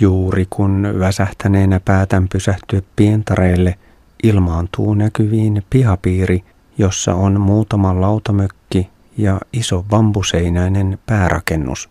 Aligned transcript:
Juuri 0.00 0.46
kun 0.50 0.94
väsähtäneenä 0.98 1.80
päätän 1.84 2.28
pysähtyä 2.28 2.82
pientareille, 2.96 3.78
ilmaantuu 4.22 4.94
näkyviin 4.94 5.62
pihapiiri, 5.70 6.44
jossa 6.78 7.14
on 7.14 7.40
muutama 7.40 8.00
lautamökki 8.00 8.88
ja 9.16 9.40
iso 9.52 9.84
bambuseinäinen 9.88 10.98
päärakennus. 11.06 11.90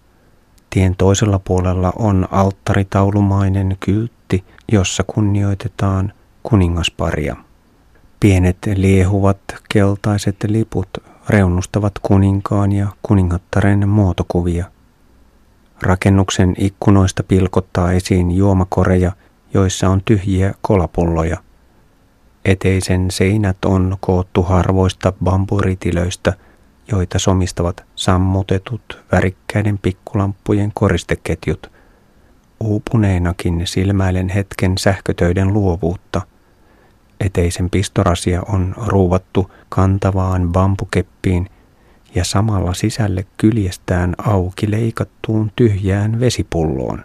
Tien 0.70 0.96
toisella 0.96 1.40
puolella 1.40 1.94
on 1.96 2.28
alttaritaulumainen 2.32 3.78
kyltti, 3.80 4.44
jossa 4.72 5.04
kunnioitetaan 5.08 6.14
kuningasparia. 6.44 7.36
Pienet 8.20 8.58
liehuvat 8.76 9.40
keltaiset 9.70 10.36
liput 10.48 10.90
reunustavat 11.30 11.94
kuninkaan 12.02 12.72
ja 12.72 12.88
kuningattaren 13.04 13.90
muotokuvia. 13.90 14.66
Rakennuksen 15.82 16.56
ikkunoista 16.58 17.24
pilkottaa 17.24 17.92
esiin 17.92 18.32
juomakoreja, 18.32 19.12
joissa 19.54 19.90
on 19.90 20.02
tyhjiä 20.06 20.54
kolapulloja. 20.62 21.38
Eteisen 22.46 23.12
seinät 23.12 23.66
on 23.66 23.98
koottu 24.00 24.44
harvoista 24.44 25.14
bamburitilöistä, 25.24 26.34
joita 26.92 27.20
somistavat 27.20 27.84
sammutetut 27.96 29.04
värikkäiden 29.12 29.78
pikkulampujen 29.78 30.72
koristeketjut. 30.74 31.72
Uupuneenakin 32.60 33.62
silmäilen 33.64 34.30
hetken 34.30 34.78
sähkötöiden 34.78 35.54
luovuutta– 35.54 36.22
Eteisen 37.20 37.70
pistorasia 37.70 38.42
on 38.48 38.74
ruuvattu 38.78 39.52
kantavaan 39.70 40.50
bambukeppiin 40.50 41.50
ja 42.16 42.24
samalla 42.24 42.74
sisälle 42.74 43.26
kyljestään 43.38 44.16
auki 44.18 44.72
leikattuun 44.72 45.52
tyhjään 45.56 46.20
vesipulloon. 46.20 47.04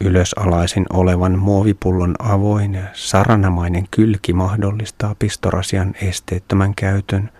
Ylösalaisin 0.00 0.86
olevan 0.92 1.38
muovipullon 1.38 2.14
avoin 2.18 2.80
saranamainen 2.92 3.86
kylki 3.90 4.32
mahdollistaa 4.32 5.14
pistorasian 5.18 5.94
esteettömän 6.02 6.74
käytön, 6.74 7.30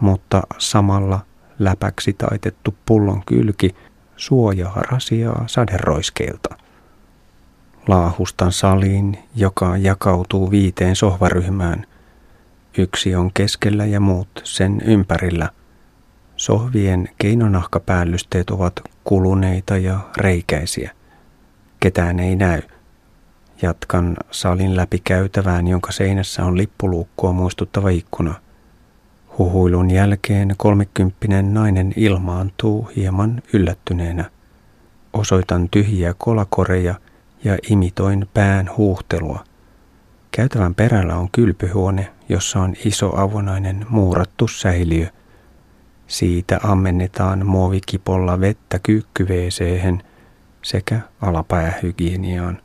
mutta 0.00 0.42
samalla 0.58 1.20
läpäksi 1.58 2.12
taitettu 2.12 2.74
pullon 2.86 3.22
kylki 3.26 3.74
suojaa 4.16 4.82
rasiaa 4.90 5.44
saderoiskeilta 5.46 6.56
laahustan 7.88 8.52
saliin, 8.52 9.18
joka 9.34 9.76
jakautuu 9.76 10.50
viiteen 10.50 10.96
sohvaryhmään. 10.96 11.86
Yksi 12.78 13.14
on 13.14 13.30
keskellä 13.34 13.86
ja 13.86 14.00
muut 14.00 14.28
sen 14.44 14.80
ympärillä. 14.84 15.48
Sohvien 16.36 17.08
keinonahkapäällysteet 17.18 18.50
ovat 18.50 18.72
kuluneita 19.04 19.76
ja 19.76 20.00
reikäisiä. 20.16 20.90
Ketään 21.80 22.20
ei 22.20 22.36
näy. 22.36 22.62
Jatkan 23.62 24.16
salin 24.30 24.76
läpi 24.76 25.00
käytävään, 25.04 25.68
jonka 25.68 25.92
seinässä 25.92 26.44
on 26.44 26.58
lippuluukkua 26.58 27.32
muistuttava 27.32 27.88
ikkuna. 27.88 28.34
Huhuilun 29.38 29.90
jälkeen 29.90 30.54
kolmekymppinen 30.56 31.54
nainen 31.54 31.92
ilmaantuu 31.96 32.90
hieman 32.96 33.42
yllättyneenä. 33.52 34.30
Osoitan 35.12 35.68
tyhjiä 35.68 36.14
kolakoreja– 36.18 36.94
ja 37.46 37.58
imitoin 37.70 38.28
pään 38.34 38.70
huuhtelua. 38.76 39.44
Käytävän 40.30 40.74
perällä 40.74 41.16
on 41.16 41.28
kylpyhuone, 41.32 42.12
jossa 42.28 42.60
on 42.60 42.74
iso 42.84 43.20
avonainen 43.20 43.86
muurattu 43.88 44.48
säiliö. 44.48 45.08
Siitä 46.06 46.60
ammennetaan 46.62 47.46
muovikipolla 47.46 48.40
vettä 48.40 48.78
kyykkyveeseen 48.78 50.02
sekä 50.62 51.00
alapäähygieniaan. 51.20 52.58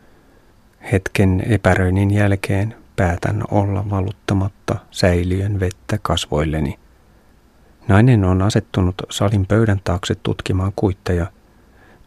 Hetken 0.92 1.44
epäröinnin 1.50 2.11
jälkeen 2.11 2.75
päätän 2.95 3.44
olla 3.52 3.89
valuttamatta 3.89 4.75
säiliön 4.92 5.59
vettä 5.59 6.00
kasvoilleni. 6.02 6.80
Nainen 7.88 8.23
on 8.23 8.42
asettunut 8.42 8.95
salin 9.10 9.45
pöydän 9.45 9.82
taakse 9.83 10.16
tutkimaan 10.16 10.73
kuitteja– 10.76 11.27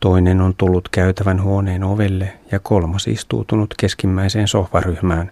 Toinen 0.05 0.41
on 0.41 0.55
tullut 0.57 0.89
käytävän 0.89 1.43
huoneen 1.43 1.85
ovelle 1.85 2.33
ja 2.53 2.59
kolmas 2.59 3.09
istuutunut 3.09 3.75
keskimmäiseen 3.81 4.49
sohvaryhmään. 4.49 5.31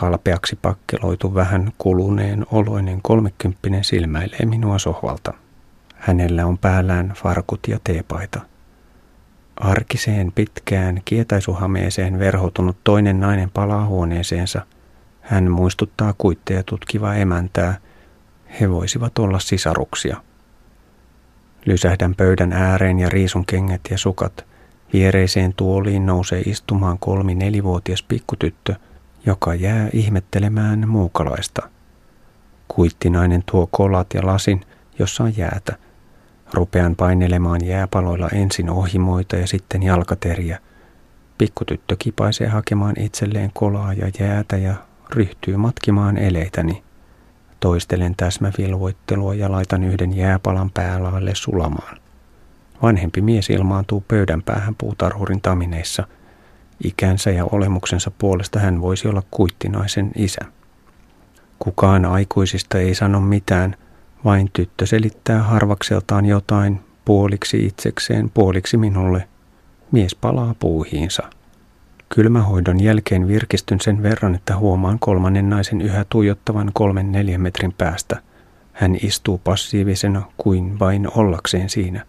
Kalpeaksi 0.00 0.56
pakkeloitu 0.62 1.34
vähän 1.34 1.72
kuluneen 1.78 2.46
oloinen 2.50 3.02
kolmekymppinen 3.02 3.84
silmäilee 3.84 4.44
minua 4.44 4.78
sohvalta. 4.78 5.34
Hänellä 5.94 6.46
on 6.46 6.58
päällään 6.58 7.12
farkut 7.16 7.60
ja 7.68 7.78
teepaita. 7.84 8.40
Arkiseen 9.56 10.32
pitkään 10.32 11.02
kietaisuhameeseen 11.04 12.18
verhotunut 12.18 12.76
toinen 12.84 13.20
nainen 13.20 13.50
palaa 13.50 13.86
huoneeseensa. 13.86 14.66
Hän 15.20 15.50
muistuttaa 15.50 16.14
kuitteja 16.18 16.62
tutkivaa 16.62 17.14
emäntää. 17.14 17.78
He 18.60 18.70
voisivat 18.70 19.18
olla 19.18 19.38
sisaruksia. 19.38 20.16
Lysähdän 21.66 22.14
pöydän 22.14 22.52
ääreen 22.52 22.98
ja 22.98 23.08
riisun 23.08 23.46
kengät 23.46 23.80
ja 23.90 23.98
sukat. 23.98 24.46
Viereiseen 24.92 25.54
tuoliin 25.54 26.06
nousee 26.06 26.40
istumaan 26.40 26.98
kolmi 26.98 27.34
nelivuotias 27.34 28.02
pikkutyttö, 28.02 28.74
joka 29.26 29.54
jää 29.54 29.88
ihmettelemään 29.92 30.88
muukalaista. 30.88 31.68
Kuittinainen 32.68 33.42
tuo 33.50 33.68
kolat 33.70 34.06
ja 34.14 34.26
lasin, 34.26 34.60
jossa 34.98 35.24
on 35.24 35.36
jäätä. 35.36 35.76
Rupean 36.52 36.96
painelemaan 36.96 37.64
jääpaloilla 37.64 38.28
ensin 38.28 38.70
ohimoita 38.70 39.36
ja 39.36 39.46
sitten 39.46 39.82
jalkateriä. 39.82 40.58
Pikkutyttö 41.38 41.96
kipaisee 41.98 42.48
hakemaan 42.48 42.94
itselleen 43.00 43.50
kolaa 43.54 43.92
ja 43.92 44.10
jäätä 44.20 44.56
ja 44.56 44.74
ryhtyy 45.10 45.56
matkimaan 45.56 46.16
eleitäni. 46.16 46.82
Toistelen 47.60 48.14
täsmävilvoittelua 48.16 49.34
ja 49.34 49.52
laitan 49.52 49.84
yhden 49.84 50.16
jääpalan 50.16 50.70
päälaalle 50.70 51.34
sulamaan. 51.34 51.98
Vanhempi 52.82 53.20
mies 53.20 53.50
ilmaantuu 53.50 54.04
pöydän 54.08 54.42
päähän 54.42 54.74
puutarhurin 54.74 55.40
tamineissa. 55.40 56.06
Ikänsä 56.84 57.30
ja 57.30 57.44
olemuksensa 57.44 58.10
puolesta 58.18 58.58
hän 58.58 58.80
voisi 58.80 59.08
olla 59.08 59.22
kuittinaisen 59.30 60.10
isä. 60.16 60.40
Kukaan 61.58 62.04
aikuisista 62.04 62.78
ei 62.78 62.94
sano 62.94 63.20
mitään, 63.20 63.76
vain 64.24 64.50
tyttö 64.52 64.86
selittää 64.86 65.42
harvakseltaan 65.42 66.26
jotain 66.26 66.80
puoliksi 67.04 67.66
itsekseen, 67.66 68.30
puoliksi 68.30 68.76
minulle. 68.76 69.28
Mies 69.92 70.14
palaa 70.14 70.54
puuhiinsa. 70.58 71.22
Kylmähoidon 72.08 72.82
jälkeen 72.82 73.28
virkistyn 73.28 73.80
sen 73.80 74.02
verran, 74.02 74.34
että 74.34 74.56
huomaan 74.56 74.98
kolmannen 74.98 75.50
naisen 75.50 75.80
yhä 75.80 76.04
tuijottavan 76.08 76.70
kolmen 76.74 77.12
neljän 77.12 77.40
metrin 77.40 77.72
päästä. 77.72 78.22
Hän 78.72 78.96
istuu 79.02 79.38
passiivisena 79.38 80.22
kuin 80.36 80.78
vain 80.78 81.08
ollakseen 81.14 81.68
siinä. 81.68 82.06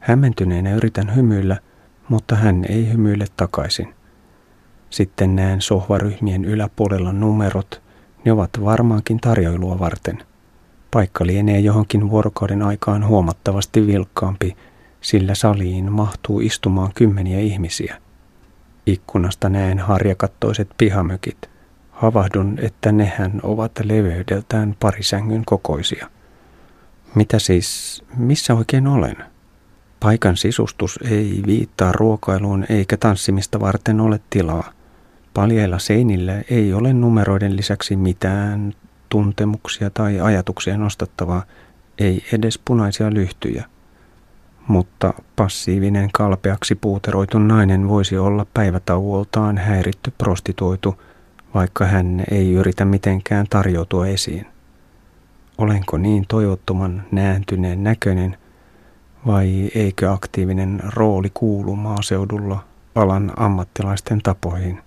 Hämmentyneenä 0.00 0.74
yritän 0.74 1.14
hymyillä, 1.16 1.56
mutta 2.08 2.36
hän 2.36 2.64
ei 2.68 2.92
hymyile 2.92 3.26
takaisin. 3.36 3.94
Sitten 4.90 5.36
näen 5.36 5.60
sohvaryhmien 5.60 6.44
yläpuolella 6.44 7.12
numerot. 7.12 7.82
Ne 8.24 8.32
ovat 8.32 8.50
varmaankin 8.64 9.20
tarjoilua 9.20 9.78
varten. 9.78 10.22
Paikka 10.90 11.26
lienee 11.26 11.60
johonkin 11.60 12.10
vuorokauden 12.10 12.62
aikaan 12.62 13.06
huomattavasti 13.06 13.86
vilkkaampi, 13.86 14.56
sillä 15.00 15.34
saliin 15.34 15.92
mahtuu 15.92 16.40
istumaan 16.40 16.92
kymmeniä 16.94 17.40
ihmisiä. 17.40 18.00
Ikkunasta 18.86 19.48
näen 19.48 19.78
harjakattoiset 19.78 20.68
pihamökit. 20.78 21.50
Havahdun, 21.90 22.58
että 22.62 22.92
nehän 22.92 23.40
ovat 23.42 23.72
leveydeltään 23.84 24.76
parisängyn 24.80 25.42
kokoisia. 25.46 26.10
Mitä 27.14 27.38
siis, 27.38 28.02
missä 28.16 28.54
oikein 28.54 28.86
olen? 28.86 29.16
Paikan 30.04 30.36
sisustus 30.36 30.98
ei 31.10 31.42
viittaa 31.46 31.92
ruokailuun 31.92 32.66
eikä 32.68 32.96
tanssimista 32.96 33.60
varten 33.60 34.00
ole 34.00 34.20
tilaa. 34.30 34.72
Paljeilla 35.34 35.78
seinillä 35.78 36.42
ei 36.50 36.72
ole 36.72 36.92
numeroiden 36.92 37.56
lisäksi 37.56 37.96
mitään 37.96 38.72
tuntemuksia 39.08 39.90
tai 39.90 40.20
ajatuksia 40.20 40.78
nostattavaa, 40.78 41.42
ei 41.98 42.24
edes 42.32 42.60
punaisia 42.64 43.14
lyhtyjä 43.14 43.64
mutta 44.68 45.14
passiivinen 45.36 46.10
kalpeaksi 46.12 46.74
puuteroitu 46.74 47.38
nainen 47.38 47.88
voisi 47.88 48.18
olla 48.18 48.46
päivätauoltaan 48.54 49.58
häiritty 49.58 50.12
prostituoitu, 50.18 51.02
vaikka 51.54 51.84
hän 51.84 52.24
ei 52.30 52.52
yritä 52.52 52.84
mitenkään 52.84 53.46
tarjoutua 53.50 54.06
esiin. 54.06 54.46
Olenko 55.58 55.98
niin 55.98 56.24
toivottoman 56.28 57.02
nääntyneen 57.12 57.84
näköinen, 57.84 58.36
vai 59.26 59.70
eikö 59.74 60.12
aktiivinen 60.12 60.82
rooli 60.94 61.30
kuulu 61.34 61.76
maaseudulla 61.76 62.64
alan 62.94 63.32
ammattilaisten 63.36 64.22
tapoihin? 64.22 64.80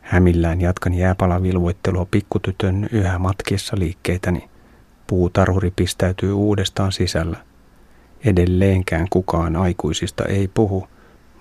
Hämillään 0.00 0.60
jatkan 0.60 0.94
jääpalavilvoittelua 0.94 2.06
pikkutytön 2.10 2.88
yhä 2.92 3.18
matkiessa 3.18 3.78
liikkeitäni. 3.78 4.48
Puutarhuri 5.06 5.72
pistäytyy 5.76 6.32
uudestaan 6.32 6.92
sisällä. 6.92 7.36
Edelleenkään 8.24 9.06
kukaan 9.10 9.56
aikuisista 9.56 10.24
ei 10.24 10.48
puhu, 10.48 10.88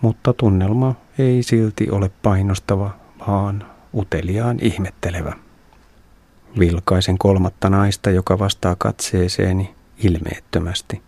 mutta 0.01 0.33
tunnelma 0.33 0.95
ei 1.19 1.43
silti 1.43 1.89
ole 1.91 2.11
painostava, 2.23 2.95
vaan 3.27 3.65
uteliaan 3.93 4.57
ihmettelevä. 4.61 5.33
Vilkaisen 6.59 7.17
kolmatta 7.17 7.69
naista, 7.69 8.09
joka 8.09 8.39
vastaa 8.39 8.75
katseeseeni 8.79 9.75
ilmeettömästi. 10.03 11.01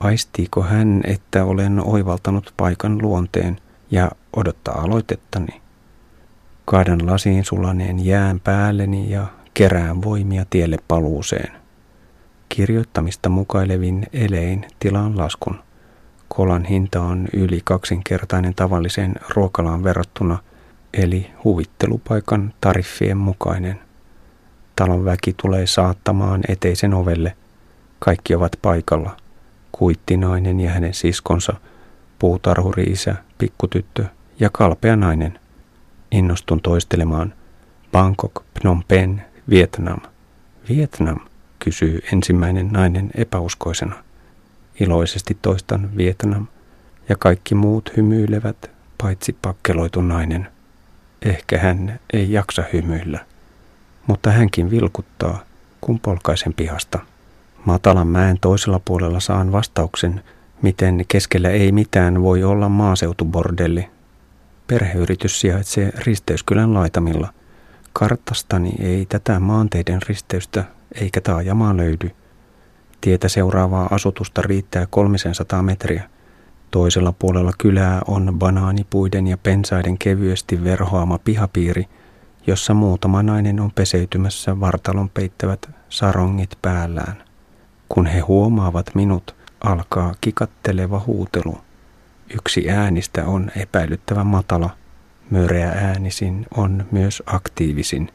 Aistiiko 0.00 0.62
hän, 0.62 1.00
että 1.04 1.44
olen 1.44 1.80
oivaltanut 1.86 2.54
paikan 2.56 3.02
luonteen 3.02 3.56
ja 3.90 4.10
odottaa 4.36 4.80
aloitettani? 4.80 5.60
Kaadan 6.64 7.06
lasiin 7.06 7.44
sulaneen 7.44 8.06
jään 8.06 8.40
päälleni 8.40 9.10
ja 9.10 9.26
kerään 9.54 10.02
voimia 10.02 10.44
tielle 10.50 10.76
paluuseen. 10.88 11.52
Kirjoittamista 12.48 13.28
mukailevin 13.28 14.06
elein 14.12 14.66
tilaan 14.78 15.18
laskun. 15.18 15.60
Kolan 16.28 16.64
hinta 16.64 17.02
on 17.02 17.28
yli 17.32 17.60
kaksinkertainen 17.64 18.54
tavalliseen 18.54 19.14
ruokalaan 19.28 19.84
verrattuna, 19.84 20.38
eli 20.94 21.30
huvittelupaikan 21.44 22.54
tariffien 22.60 23.16
mukainen. 23.16 23.80
Talon 24.76 25.04
väki 25.04 25.34
tulee 25.42 25.66
saattamaan 25.66 26.40
eteisen 26.48 26.94
ovelle. 26.94 27.36
Kaikki 27.98 28.34
ovat 28.34 28.52
paikalla. 28.62 29.19
Kuittinainen 29.80 30.60
ja 30.60 30.70
hänen 30.70 30.94
siskonsa, 30.94 31.52
puutarhuri-isä, 32.18 33.14
pikkutyttö 33.38 34.04
ja 34.40 34.50
kalpea 34.52 34.96
nainen. 34.96 35.38
Innostun 36.10 36.60
toistelemaan 36.60 37.34
Bangkok, 37.92 38.44
Phnom 38.54 38.82
Penh, 38.88 39.22
Vietnam. 39.50 39.98
Vietnam, 40.68 41.18
kysyy 41.58 42.00
ensimmäinen 42.12 42.68
nainen 42.68 43.10
epäuskoisena. 43.14 43.94
Iloisesti 44.80 45.38
toistan 45.42 45.96
Vietnam, 45.96 46.46
ja 47.08 47.16
kaikki 47.18 47.54
muut 47.54 47.92
hymyilevät, 47.96 48.70
paitsi 49.02 49.36
pakkeloitu 49.42 50.00
nainen. 50.00 50.48
Ehkä 51.22 51.58
hän 51.58 52.00
ei 52.12 52.32
jaksa 52.32 52.64
hymyillä, 52.72 53.26
mutta 54.06 54.30
hänkin 54.30 54.70
vilkuttaa, 54.70 55.44
kun 55.80 56.00
polkaisen 56.00 56.54
pihasta. 56.54 56.98
Matalan 57.64 58.08
mäen 58.08 58.38
toisella 58.40 58.80
puolella 58.84 59.20
saan 59.20 59.52
vastauksen, 59.52 60.24
miten 60.62 61.04
keskellä 61.08 61.50
ei 61.50 61.72
mitään 61.72 62.22
voi 62.22 62.44
olla 62.44 62.68
maaseutubordelli. 62.68 63.90
Perheyritys 64.66 65.40
sijaitsee 65.40 65.92
Risteyskylän 65.98 66.74
laitamilla. 66.74 67.28
Karttastani 67.92 68.72
ei 68.78 69.06
tätä 69.06 69.40
maanteiden 69.40 70.02
risteystä 70.08 70.64
eikä 71.00 71.20
taajamaa 71.20 71.76
löydy. 71.76 72.10
Tietä 73.00 73.28
seuraavaa 73.28 73.88
asutusta 73.90 74.42
riittää 74.42 74.86
300 74.90 75.62
metriä. 75.62 76.10
Toisella 76.70 77.12
puolella 77.12 77.52
kylää 77.58 78.00
on 78.06 78.34
banaanipuiden 78.38 79.26
ja 79.26 79.38
pensaiden 79.38 79.98
kevyesti 79.98 80.64
verhoama 80.64 81.18
pihapiiri, 81.18 81.86
jossa 82.46 82.74
muutama 82.74 83.22
nainen 83.22 83.60
on 83.60 83.70
peseytymässä 83.74 84.60
vartalon 84.60 85.08
peittävät 85.08 85.70
sarongit 85.88 86.58
päällään. 86.62 87.29
Kun 87.92 88.06
he 88.06 88.20
huomaavat 88.20 88.94
minut, 88.94 89.34
alkaa 89.60 90.14
kikatteleva 90.20 91.02
huutelu. 91.06 91.58
Yksi 92.34 92.70
äänistä 92.70 93.26
on 93.26 93.50
epäilyttävän 93.56 94.26
matala. 94.26 94.70
Möreä 95.30 95.70
äänisin 95.70 96.46
on 96.56 96.86
myös 96.90 97.22
aktiivisin. 97.26 98.12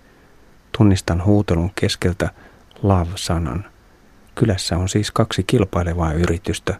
Tunnistan 0.77 1.25
huutelun 1.25 1.71
keskeltä 1.75 2.29
love-sanan. 2.81 3.65
Kylässä 4.35 4.77
on 4.77 4.89
siis 4.89 5.11
kaksi 5.11 5.43
kilpailevaa 5.43 6.13
yritystä. 6.13 6.79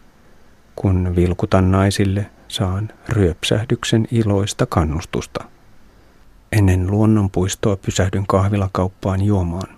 Kun 0.76 1.16
vilkutan 1.16 1.70
naisille, 1.70 2.26
saan 2.48 2.88
ryöpsähdyksen 3.08 4.08
iloista 4.10 4.66
kannustusta. 4.66 5.44
Ennen 6.52 6.90
luonnonpuistoa 6.90 7.76
pysähdyn 7.76 8.26
kahvilakauppaan 8.26 9.22
juomaan. 9.22 9.75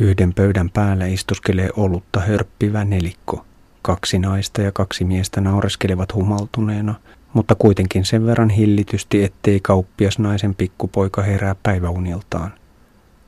Yhden 0.00 0.34
pöydän 0.34 0.70
päällä 0.70 1.06
istuskelee 1.06 1.70
olutta 1.76 2.20
hörppivä 2.20 2.84
nelikko. 2.84 3.44
Kaksi 3.82 4.18
naista 4.18 4.62
ja 4.62 4.72
kaksi 4.72 5.04
miestä 5.04 5.40
naureskelevat 5.40 6.14
humaltuneena, 6.14 6.94
mutta 7.32 7.54
kuitenkin 7.54 8.04
sen 8.04 8.26
verran 8.26 8.50
hillitysti, 8.50 9.24
ettei 9.24 9.60
kauppias 9.60 10.18
naisen 10.18 10.54
pikkupoika 10.54 11.22
herää 11.22 11.54
päiväuniltaan. 11.62 12.52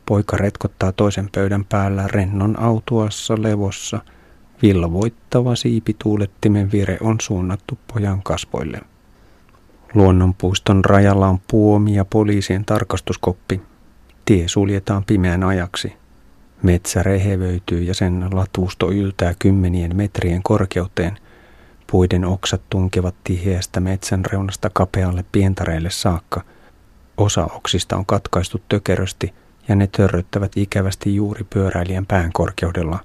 Poika 0.06 0.36
retkottaa 0.36 0.92
toisen 0.92 1.28
pöydän 1.34 1.64
päällä 1.64 2.08
rennon 2.08 2.58
autuassa 2.58 3.34
levossa. 3.38 4.00
Villavoittava 4.62 5.54
siipituulettimen 5.56 6.72
vire 6.72 6.98
on 7.00 7.16
suunnattu 7.22 7.78
pojan 7.94 8.22
kasvoille. 8.22 8.80
Luonnonpuiston 9.94 10.84
rajalla 10.84 11.28
on 11.28 11.38
puomi 11.50 11.94
ja 11.94 12.04
poliisien 12.04 12.64
tarkastuskoppi. 12.64 13.62
Tie 14.25 14.48
suljetaan 14.48 15.04
pimeän 15.04 15.44
ajaksi. 15.44 16.01
Metsä 16.62 17.03
rehevöityy 17.03 17.82
ja 17.82 17.94
sen 17.94 18.29
latuusto 18.32 18.91
yltää 18.91 19.35
kymmenien 19.38 19.97
metrien 19.97 20.43
korkeuteen. 20.43 21.19
Puiden 21.87 22.25
oksat 22.25 22.62
tunkevat 22.70 23.14
tiheästä 23.25 23.81
metsän 23.81 24.25
reunasta 24.25 24.70
kapealle 24.73 25.25
pientareille 25.32 25.91
saakka. 25.91 26.43
Osa 27.17 27.44
oksista 27.44 27.97
on 27.97 28.06
katkaistu 28.06 28.61
tökerösti– 28.69 29.35
ja 29.69 29.76
ne 29.76 29.87
törröttävät 29.87 30.56
ikävästi 30.56 31.14
juuri 31.14 31.44
pyöräilijän 31.44 32.06
pään 32.06 32.32
korkeudella. 32.32 32.99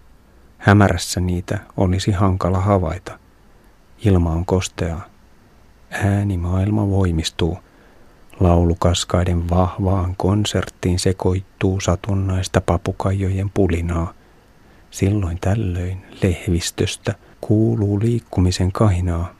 Hämärässä 0.58 1.20
niitä 1.20 1.60
olisi 1.78 2.12
hankala 2.12 2.60
havaita. 2.60 3.20
Ilma 4.06 4.32
on 4.32 4.46
kosteaa. 4.46 5.06
Äänimaailma 5.92 6.90
voimistuu. 6.90 7.58
Laulukaskaiden 8.40 9.50
vahvaan 9.50 10.16
konserttiin 10.18 11.00
sekoittuu 11.00 11.80
satunnaista 11.80 12.62
papukaijojen 12.62 13.50
pulinaa. 13.50 14.14
Silloin 14.92 15.38
tällöin 15.42 16.06
lehvistöstä 16.24 17.16
kuuluu 17.42 18.00
liikkumisen 18.00 18.72
kahinaa. 18.72 19.34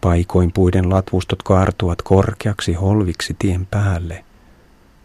Paikoin 0.00 0.52
puiden 0.52 0.90
latvustot 0.90 1.42
kaartuvat 1.42 2.02
korkeaksi 2.02 2.72
holviksi 2.72 3.36
tien 3.38 3.66
päälle. 3.66 4.24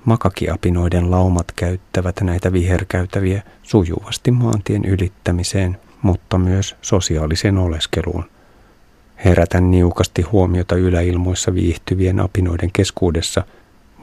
Makakiapinoiden 0.05 1.11
laumat 1.11 1.51
käyttävät 1.55 2.15
näitä 2.21 2.53
viherkäytäviä 2.53 3.41
sujuvasti 3.63 4.31
maantien 4.31 4.85
ylittämiseen, 4.85 5.77
mutta 6.01 6.37
myös 6.37 6.75
sosiaaliseen 6.81 7.57
oleskeluun. 7.57 8.25
Herätän 9.25 9.71
niukasti 9.71 10.21
huomiota 10.21 10.75
yläilmoissa 10.75 11.53
viihtyvien 11.53 12.19
apinoiden 12.19 12.69
keskuudessa. 12.73 13.43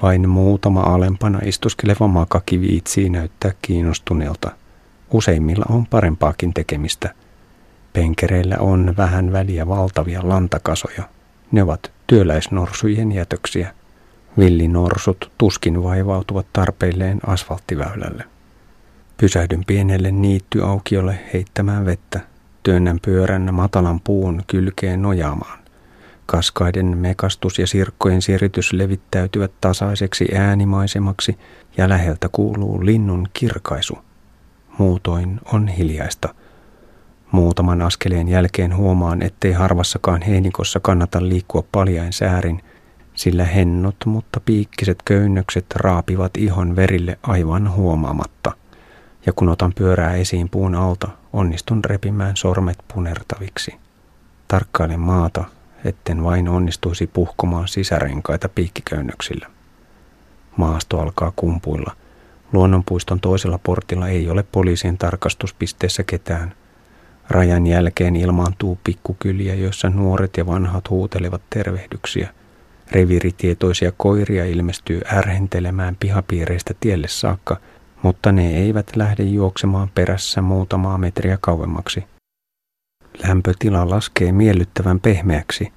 Vain 0.02 0.28
muutama 0.28 0.80
alempana 0.80 1.38
istuskeleva 1.44 2.08
makaki 2.08 2.60
viitsii 2.60 3.10
näyttää 3.10 3.52
kiinnostuneelta. 3.62 4.50
Useimmilla 5.10 5.64
on 5.68 5.86
parempaakin 5.86 6.54
tekemistä. 6.54 7.14
Penkereillä 7.92 8.56
on 8.58 8.94
vähän 8.96 9.32
väliä 9.32 9.68
valtavia 9.68 10.20
lantakasoja. 10.22 11.02
Ne 11.52 11.62
ovat 11.62 11.92
työläisnorsujen 12.06 13.12
jätöksiä. 13.12 13.74
Villinorsut 14.38 15.30
tuskin 15.38 15.82
vaivautuvat 15.82 16.46
tarpeilleen 16.52 17.20
asfalttiväylälle. 17.26 18.24
Pysähdyn 19.16 19.64
pienelle 19.66 20.10
niittyaukiolle 20.10 21.18
heittämään 21.32 21.84
vettä. 21.84 22.20
Työnnän 22.68 22.98
pyörän 23.02 23.54
matalan 23.54 24.00
puun 24.00 24.42
kylkeen 24.46 25.02
nojaamaan. 25.02 25.58
Kaskaiden 26.26 26.98
mekastus 26.98 27.58
ja 27.58 27.66
sirkkojen 27.66 28.22
siritys 28.22 28.72
levittäytyvät 28.72 29.50
tasaiseksi 29.60 30.28
äänimaisemaksi 30.34 31.38
ja 31.76 31.88
läheltä 31.88 32.28
kuuluu 32.32 32.86
linnun 32.86 33.28
kirkaisu. 33.32 33.98
Muutoin 34.78 35.40
on 35.52 35.68
hiljaista. 35.68 36.34
Muutaman 37.32 37.82
askeleen 37.82 38.28
jälkeen 38.28 38.76
huomaan, 38.76 39.22
ettei 39.22 39.52
harvassakaan 39.52 40.22
heinikossa 40.22 40.80
kannata 40.80 41.28
liikkua 41.28 41.64
paljain 41.72 42.12
säärin– 42.12 42.60
sillä 43.14 43.44
hennot, 43.44 43.96
mutta 44.06 44.40
piikkiset 44.40 44.98
köynnökset 45.04 45.66
raapivat 45.74 46.36
ihon 46.36 46.76
verille 46.76 47.18
aivan 47.22 47.74
huomaamatta. 47.74 48.52
Ja 49.26 49.32
kun 49.32 49.48
otan 49.48 49.72
pyörää 49.74 50.14
esiin 50.14 50.48
puun 50.48 50.74
alta, 50.74 51.08
onnistun 51.32 51.84
repimään 51.84 52.36
sormet 52.36 52.78
punertaviksi. 52.94 53.74
Tarkkailen 54.48 55.00
maata, 55.00 55.44
etten 55.84 56.24
vain 56.24 56.48
onnistuisi 56.48 57.06
puhkomaan 57.06 57.68
sisärenkaita 57.68 58.48
piikkiköynnöksillä. 58.48 59.46
Maasto 60.56 61.00
alkaa 61.00 61.32
kumpuilla. 61.36 61.96
Luonnonpuiston 62.52 63.20
toisella 63.20 63.58
portilla 63.62 64.08
ei 64.08 64.30
ole 64.30 64.42
poliisien 64.42 64.98
tarkastuspisteessä 64.98 66.02
ketään. 66.02 66.54
Rajan 67.30 67.66
jälkeen 67.66 68.16
ilmaantuu 68.16 68.78
pikkukyliä, 68.84 69.54
joissa 69.54 69.90
nuoret 69.90 70.36
ja 70.36 70.46
vanhat 70.46 70.90
huutelevat 70.90 71.42
tervehdyksiä. 71.50 72.28
Reviritietoisia 72.90 73.92
koiria 73.96 74.44
ilmestyy 74.44 75.00
ärhentelemään 75.12 75.96
pihapiireistä 76.00 76.74
tielle 76.80 77.08
saakka, 77.08 77.56
mutta 78.02 78.32
ne 78.32 78.56
eivät 78.56 78.96
lähde 78.96 79.22
juoksemaan 79.22 79.90
perässä 79.94 80.42
muutamaa 80.42 80.98
metriä 80.98 81.38
kauemmaksi. 81.40 82.04
Lämpötila 83.28 83.90
laskee 83.90 84.32
miellyttävän 84.32 85.00
pehmeäksi. 85.00 85.72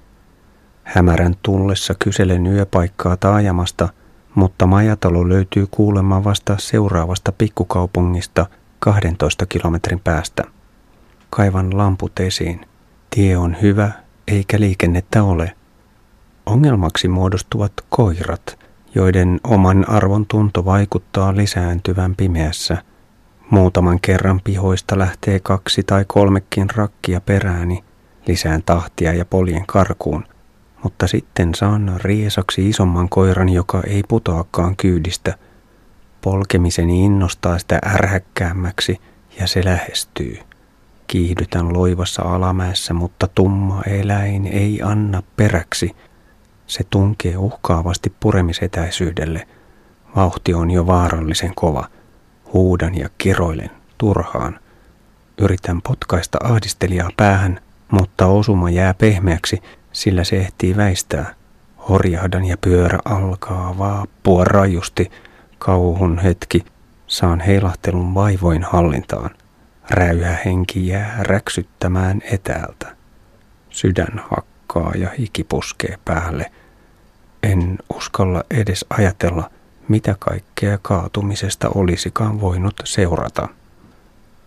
Hämärän 0.84 1.34
tullessa 1.42 1.94
kyselen 1.98 2.46
yöpaikkaa 2.46 3.16
taajamasta, 3.16 3.88
mutta 4.34 4.66
majatalo 4.66 5.28
löytyy 5.28 5.66
kuulemaan 5.70 6.24
vasta 6.24 6.56
seuraavasta 6.58 7.32
pikkukaupungista 7.32 8.46
12 8.78 9.46
kilometrin 9.46 10.00
päästä. 10.00 10.42
Kaivan 11.30 11.78
lamput 11.78 12.20
esiin. 12.20 12.66
Tie 13.10 13.36
on 13.36 13.56
hyvä, 13.62 13.90
eikä 14.28 14.60
liikennettä 14.60 15.22
ole. 15.22 15.54
Ongelmaksi 16.46 17.08
muodostuvat 17.08 17.72
koirat, 17.88 18.58
joiden 18.94 19.40
oman 19.44 19.88
arvon 19.88 20.26
tunto 20.26 20.64
vaikuttaa 20.64 21.36
lisääntyvän 21.36 22.16
pimeässä. 22.16 22.76
Muutaman 23.50 24.00
kerran 24.00 24.40
pihoista 24.44 24.98
lähtee 24.98 25.40
kaksi 25.40 25.82
tai 25.82 26.04
kolmekin 26.08 26.70
rakkia 26.76 27.20
perääni, 27.20 27.84
lisään 28.26 28.62
tahtia 28.66 29.12
ja 29.12 29.24
poljen 29.24 29.66
karkuun, 29.66 30.24
mutta 30.82 31.06
sitten 31.06 31.54
saan 31.54 31.92
riesaksi 31.96 32.68
isomman 32.68 33.08
koiran, 33.08 33.48
joka 33.48 33.82
ei 33.86 34.02
putoakaan 34.08 34.76
kyydistä. 34.76 35.34
Polkemiseni 36.20 37.04
innostaa 37.04 37.58
sitä 37.58 37.78
ärhäkkäämmäksi 37.86 39.00
ja 39.40 39.46
se 39.46 39.64
lähestyy. 39.64 40.38
Kiihdytän 41.06 41.72
loivassa 41.72 42.22
alamäessä, 42.22 42.94
mutta 42.94 43.28
tumma 43.28 43.82
eläin 43.82 44.46
ei 44.46 44.82
anna 44.82 45.22
peräksi. 45.36 45.96
Se 46.66 46.84
tunkee 46.90 47.36
uhkaavasti 47.36 48.12
puremisetäisyydelle. 48.20 49.46
Vauhti 50.16 50.54
on 50.54 50.70
jo 50.70 50.86
vaarallisen 50.86 51.52
kova. 51.54 51.88
Huudan 52.52 52.94
ja 52.94 53.08
kiroilen 53.18 53.70
turhaan. 53.98 54.58
Yritän 55.38 55.82
potkaista 55.82 56.38
ahdistelijaa 56.44 57.10
päähän, 57.16 57.60
mutta 57.90 58.26
osuma 58.26 58.70
jää 58.70 58.94
pehmeäksi, 58.94 59.62
sillä 59.92 60.24
se 60.24 60.36
ehtii 60.36 60.76
väistää. 60.76 61.34
Horjahdan 61.88 62.44
ja 62.44 62.56
pyörä 62.56 62.98
alkaa 63.04 63.78
vaappua 63.78 64.44
rajusti. 64.44 65.10
Kauhun 65.58 66.18
hetki. 66.18 66.64
Saan 67.06 67.40
heilahtelun 67.40 68.14
vaivoin 68.14 68.62
hallintaan. 68.62 69.30
Räyhä 69.90 70.36
henki 70.44 70.86
jää 70.86 71.16
räksyttämään 71.20 72.20
etäältä. 72.24 72.96
Sydän 73.70 74.18
hakkaa 74.18 74.51
ja 74.94 75.08
hiki 75.18 75.44
puskee 75.44 75.98
päälle. 76.04 76.52
En 77.42 77.78
uskalla 77.94 78.44
edes 78.50 78.84
ajatella, 78.90 79.50
mitä 79.88 80.16
kaikkea 80.18 80.78
kaatumisesta 80.82 81.68
olisikaan 81.74 82.40
voinut 82.40 82.74
seurata. 82.84 83.48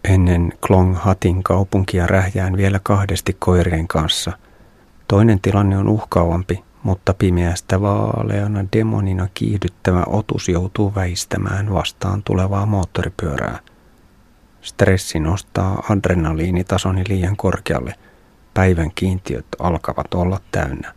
Ennen 0.03 0.53
Klong 0.67 0.95
Hatin 0.95 1.43
kaupunkia 1.43 2.07
rähjään 2.07 2.57
vielä 2.57 2.79
kahdesti 2.83 3.35
koirien 3.39 3.87
kanssa. 3.87 4.31
Toinen 5.07 5.41
tilanne 5.41 5.77
on 5.77 5.87
uhkaavampi, 5.87 6.63
mutta 6.83 7.13
pimeästä 7.13 7.81
vaaleana 7.81 8.65
demonina 8.77 9.27
kiihdyttävä 9.33 10.03
otus 10.07 10.49
joutuu 10.49 10.95
väistämään 10.95 11.73
vastaan 11.73 12.23
tulevaa 12.23 12.65
moottoripyörää– 12.65 13.59
Stressi 14.65 15.19
nostaa 15.19 15.83
adrenaliinitasoni 15.89 17.03
liian 17.09 17.37
korkealle. 17.37 17.95
Päivän 18.55 18.91
kiintiöt 18.95 19.45
alkavat 19.59 20.13
olla 20.13 20.39
täynnä. 20.51 20.93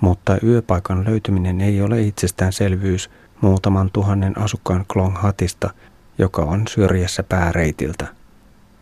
Mutta 0.00 0.38
yöpaikan 0.42 1.04
löytyminen 1.04 1.60
ei 1.60 1.82
ole 1.82 2.02
itsestäänselvyys 2.02 3.10
muutaman 3.40 3.90
tuhannen 3.92 4.38
asukkaan 4.38 4.84
Klonghatista, 4.92 5.70
joka 6.18 6.42
on 6.42 6.68
syrjässä 6.68 7.22
pääreitiltä. 7.22 8.06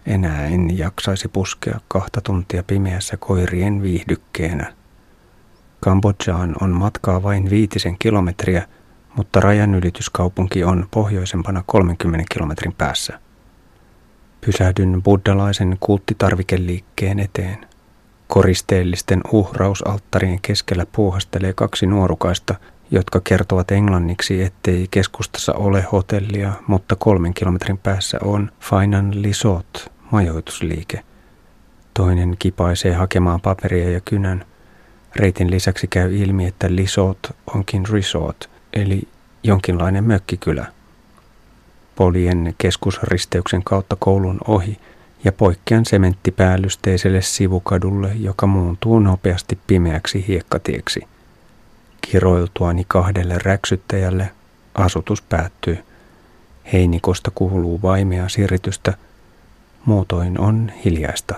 Enää 0.06 0.46
en 0.46 0.78
jaksaisi 0.78 1.28
puskea 1.28 1.80
kahta 1.88 2.20
tuntia 2.20 2.62
pimeässä 2.62 3.16
koirien 3.16 3.82
viihdykkeenä. 3.82 4.72
Kambodžaan 5.80 6.54
on 6.60 6.70
matkaa 6.70 7.22
vain 7.22 7.50
viitisen 7.50 7.96
kilometriä, 7.98 8.66
mutta 9.16 9.40
rajanylityskaupunki 9.40 10.64
on 10.64 10.86
pohjoisempana 10.90 11.62
30 11.66 12.24
kilometrin 12.34 12.72
päässä. 12.72 13.20
Pysähdyn 14.40 15.02
buddalaisen 15.02 15.76
kulttitarvikeliikkeen 15.80 17.18
eteen. 17.18 17.66
Koristeellisten 18.28 19.20
uhrausalttarien 19.32 20.38
keskellä 20.42 20.86
puuhastelee 20.92 21.52
kaksi 21.52 21.86
nuorukaista, 21.86 22.54
jotka 22.90 23.20
kertovat 23.20 23.70
englanniksi, 23.70 24.42
ettei 24.42 24.88
keskustassa 24.90 25.54
ole 25.54 25.84
hotellia, 25.92 26.52
mutta 26.66 26.96
kolmen 26.96 27.34
kilometrin 27.34 27.78
päässä 27.78 28.18
on 28.22 28.52
Fainan 28.60 29.22
Lisot, 29.22 29.92
majoitusliike. 30.10 31.02
Toinen 31.94 32.36
kipaisee 32.38 32.94
hakemaan 32.94 33.40
paperia 33.40 33.90
ja 33.90 34.00
kynän. 34.00 34.44
Reitin 35.16 35.50
lisäksi 35.50 35.86
käy 35.86 36.16
ilmi, 36.16 36.46
että 36.46 36.66
Lisot 36.70 37.36
onkin 37.54 37.86
resort, 37.88 38.50
eli 38.72 39.02
jonkinlainen 39.42 40.04
mökkikylä– 40.04 40.66
poljen 41.98 42.54
keskusristeyksen 42.58 43.64
kautta 43.64 43.96
koulun 43.98 44.38
ohi 44.48 44.78
ja 45.24 45.32
poikkean 45.32 45.84
sementtipäällysteiselle 45.84 47.22
sivukadulle, 47.22 48.12
joka 48.14 48.46
muuntuu 48.46 48.98
nopeasti 48.98 49.58
pimeäksi 49.66 50.24
hiekkatieksi. 50.28 51.00
Kiroiltuani 52.00 52.84
kahdelle 52.88 53.38
räksyttäjälle 53.42 54.30
asutus 54.74 55.22
päättyy. 55.22 55.78
Heinikosta 56.72 57.30
kuuluu 57.34 57.82
vaimea 57.82 58.28
siritystä, 58.28 58.94
muutoin 59.84 60.40
on 60.40 60.72
hiljaista. 60.84 61.34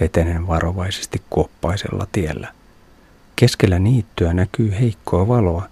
Etenen 0.00 0.46
varovaisesti 0.46 1.22
kuoppaisella 1.30 2.06
tiellä. 2.12 2.52
Keskellä 3.36 3.78
niittyä 3.78 4.34
näkyy 4.34 4.70
heikkoa 4.80 5.28
valoa. 5.28 5.68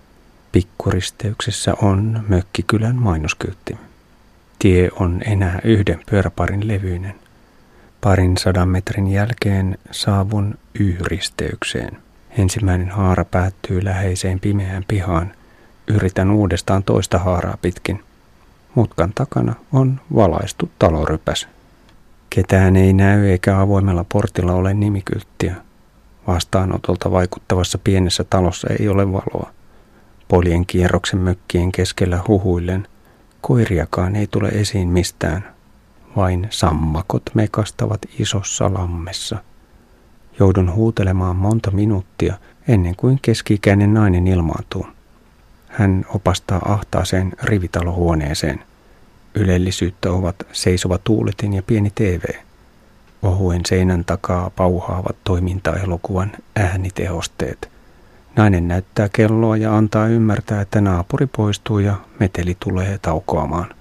Pikkuristeyksessä 0.53 1.75
on 1.83 2.25
mökkikylän 2.29 2.97
mainoskyltti. 2.97 3.77
Tie 4.62 4.90
on 5.00 5.21
enää 5.26 5.61
yhden 5.64 6.00
pyöräparin 6.11 6.69
levyinen. 6.69 7.14
Parin 8.00 8.37
sadan 8.37 8.69
metrin 8.69 9.07
jälkeen 9.07 9.78
saavun 9.90 10.54
Y-risteykseen. 10.81 11.99
Ensimmäinen 12.38 12.88
haara 12.90 13.25
päättyy 13.25 13.85
läheiseen 13.85 14.40
pimeään 14.40 14.85
pihaan. 14.88 15.33
Yritän 15.87 16.31
uudestaan 16.31 16.83
toista 16.83 17.19
haaraa 17.19 17.59
pitkin. 17.62 18.04
Mutkan 18.75 19.12
takana 19.14 19.54
on 19.73 20.00
valaistu 20.14 20.71
talorypäs. 20.78 21.49
Ketään 22.31 22.76
ei 22.76 22.92
näy 22.92 23.26
eikä 23.26 23.61
avoimella 23.61 24.04
portilla 24.12 24.52
ole 24.52 24.75
nimikylttiä. 24.75 25.54
Vastaanotolta 26.26 27.11
vaikuttavassa 27.11 27.78
pienessä 27.85 28.25
talossa 28.25 28.69
ei 28.81 28.88
ole 28.88 29.12
valoa. 29.12 29.50
Polien 30.28 30.66
kierroksen 30.66 31.21
mökkien 31.21 31.73
keskellä 31.73 32.21
huhuillen 32.28 32.87
Koiriakaan 33.43 34.17
ei 34.17 34.27
tule 34.27 34.49
esiin 34.49 34.89
mistään, 34.89 35.55
vain 36.17 36.47
sammakot 36.51 37.23
mekastavat 37.35 38.01
isossa 38.19 38.75
lammessa. 38.75 39.37
Joudun 40.39 40.75
huutelemaan 40.75 41.37
monta 41.37 41.71
minuuttia 41.71 42.35
ennen 42.69 42.97
kuin 42.97 43.19
keskikäinen 43.23 43.95
nainen 43.95 44.27
ilmaantuu. 44.27 44.87
Hän 45.69 46.07
opastaa 46.15 46.73
ahtaaseen 46.73 47.33
rivitalohuoneeseen. 47.43 48.65
Ylellisyyttä 49.35 50.11
ovat 50.11 50.37
seisova 50.53 50.99
tuuletin 50.99 51.53
ja 51.53 51.63
pieni 51.63 51.91
TV. 51.95 52.25
Ohuen 53.23 53.61
seinän 53.69 54.05
takaa 54.05 54.51
pauhaavat 54.51 55.17
toimintaelokuvan 55.25 56.33
äänitehosteet. 56.57 57.72
Nainen 58.37 58.69
näyttää 58.69 59.09
kelloa 59.12 59.57
ja 59.57 59.77
antaa 59.77 60.07
ymmärtää, 60.07 60.61
että 60.61 60.81
naapuri 60.81 61.27
poistuu 61.27 61.79
ja 61.79 61.95
meteli 62.21 62.57
tulee 62.61 62.99
taukoamaan. 63.03 63.75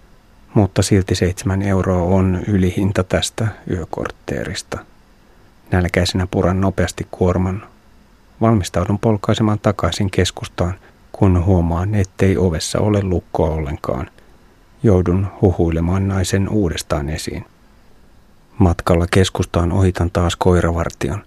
Mutta 0.54 0.82
silti 0.82 1.16
seitsemän 1.16 1.62
euroa 1.62 2.04
on 2.04 2.44
ylihinta 2.48 3.04
tästä 3.04 3.48
yökortteerista. 3.70 4.80
Nälkäisenä 5.72 6.28
puran 6.32 6.62
nopeasti 6.62 7.08
kuorman. 7.12 7.64
Valmistaudun 8.42 9.00
polkaisemaan 9.00 9.60
takaisin 9.60 10.12
keskustaan, 10.12 10.74
kun 11.12 11.46
huomaan, 11.46 11.96
ettei 11.96 12.38
ovessa 12.38 12.80
ole 12.80 13.04
lukkoa 13.04 13.50
ollenkaan. 13.50 14.10
Joudun 14.84 15.28
huhuilemaan 15.42 16.08
naisen 16.08 16.50
uudestaan 16.50 17.10
esiin. 17.10 17.46
Matkalla 18.58 19.08
keskustaan 19.12 19.72
ohitan 19.72 20.12
taas 20.12 20.36
koiravartion. 20.36 21.24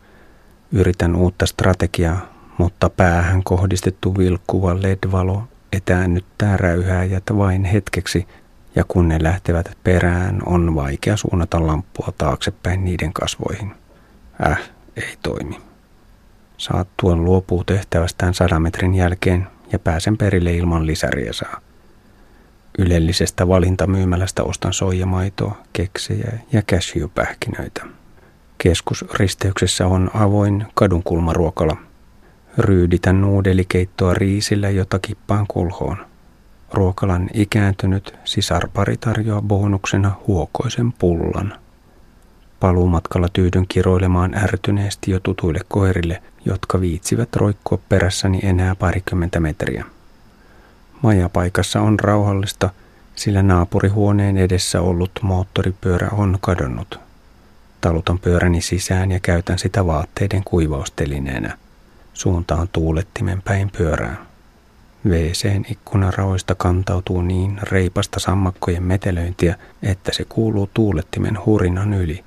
Yritän 0.73 1.17
uutta 1.17 1.47
strategiaa, 1.47 2.34
mutta 2.59 2.91
päähän 2.91 3.45
kohdistettu 3.45 4.19
vilkkuva 4.19 4.75
LED-valo 4.75 5.43
etäännyttää 5.73 6.57
räyhääjät 6.57 7.23
vain 7.37 7.65
hetkeksi, 7.65 8.27
ja 8.75 8.85
kun 8.89 9.09
ne 9.09 9.19
lähtevät 9.23 9.79
perään, 9.85 10.41
on 10.47 10.75
vaikea 10.75 11.17
suunnata 11.17 11.67
lamppua 11.67 12.09
taaksepäin 12.19 12.85
niiden 12.85 13.13
kasvoihin. 13.13 13.75
Äh, 14.47 14.61
ei 14.97 15.17
toimi. 15.23 15.61
tuon 16.97 17.25
luopuu 17.25 17.65
tehtävästään 17.65 18.35
sadan 18.35 18.63
metrin 18.63 18.95
jälkeen 18.95 19.47
ja 19.73 19.79
pääsen 19.79 20.17
perille 20.17 20.53
ilman 20.55 20.87
lisäriesaa. 20.87 21.61
Ylellisestä 22.79 23.49
valintamyymälästä 23.49 24.43
ostan 24.43 24.73
soijamaitoa, 24.73 25.57
keksejä 25.73 26.39
ja 26.53 26.63
cashewpähkinöitä. 26.63 27.83
Keskusristeyksessä 28.59 29.87
on 29.87 30.11
avoin 30.15 30.67
kadunkulmaruokala– 30.75 31.77
Ryyditän 32.59 33.21
nuudelikeittoa 33.21 34.15
riisillä, 34.15 34.71
jota 34.71 34.99
kippaan 34.99 35.47
kulhoon. 35.47 35.97
Ruokalan 36.73 37.31
ikääntynyt 37.35 38.15
sisarpari 38.25 38.97
tarjoaa 38.97 39.43
bonuksena 39.43 40.13
huokoisen 40.27 40.93
pullan. 40.93 41.55
Paluumatkalla 42.61 43.29
tyydyn 43.33 43.65
kiroilemaan 43.69 44.35
ärtyneesti 44.35 45.11
jo 45.11 45.21
tutuille 45.21 45.61
koirille, 45.69 46.23
jotka 46.45 46.81
viitsivät 46.81 47.37
roikkua 47.37 47.79
perässäni 47.89 48.41
enää 48.43 48.75
parikymmentä 48.75 49.41
metriä. 49.41 49.85
Majapaikassa 51.03 51.81
on 51.81 52.01
rauhallista, 52.01 52.71
sillä 53.17 53.43
naapurihuoneen 53.43 54.37
edessä 54.37 54.81
ollut 54.81 55.11
moottoripyörä 55.23 56.09
on 56.13 56.39
kadonnut. 56.41 57.01
Talutan 57.81 58.19
pyöräni 58.19 58.61
sisään 58.61 59.13
ja 59.13 59.21
käytän 59.21 59.59
sitä 59.59 59.87
vaatteiden 59.87 60.43
kuivaustelineenä. 60.45 61.64
Suuntaan 62.15 62.69
tuulettimen 62.73 63.43
päin 63.43 63.71
pyörää. 63.79 64.17
WCn 65.07 65.65
ikkunaraoista 65.71 66.55
kantautuu 66.55 67.23
niin 67.23 67.59
reipasta 67.63 68.21
sammakkojen 68.21 68.83
metelöintiä, 68.83 69.57
että 69.83 70.13
se 70.13 70.25
kuuluu 70.25 70.71
tuulettimen 70.75 71.39
hurinan 71.47 71.95
yli. 71.95 72.25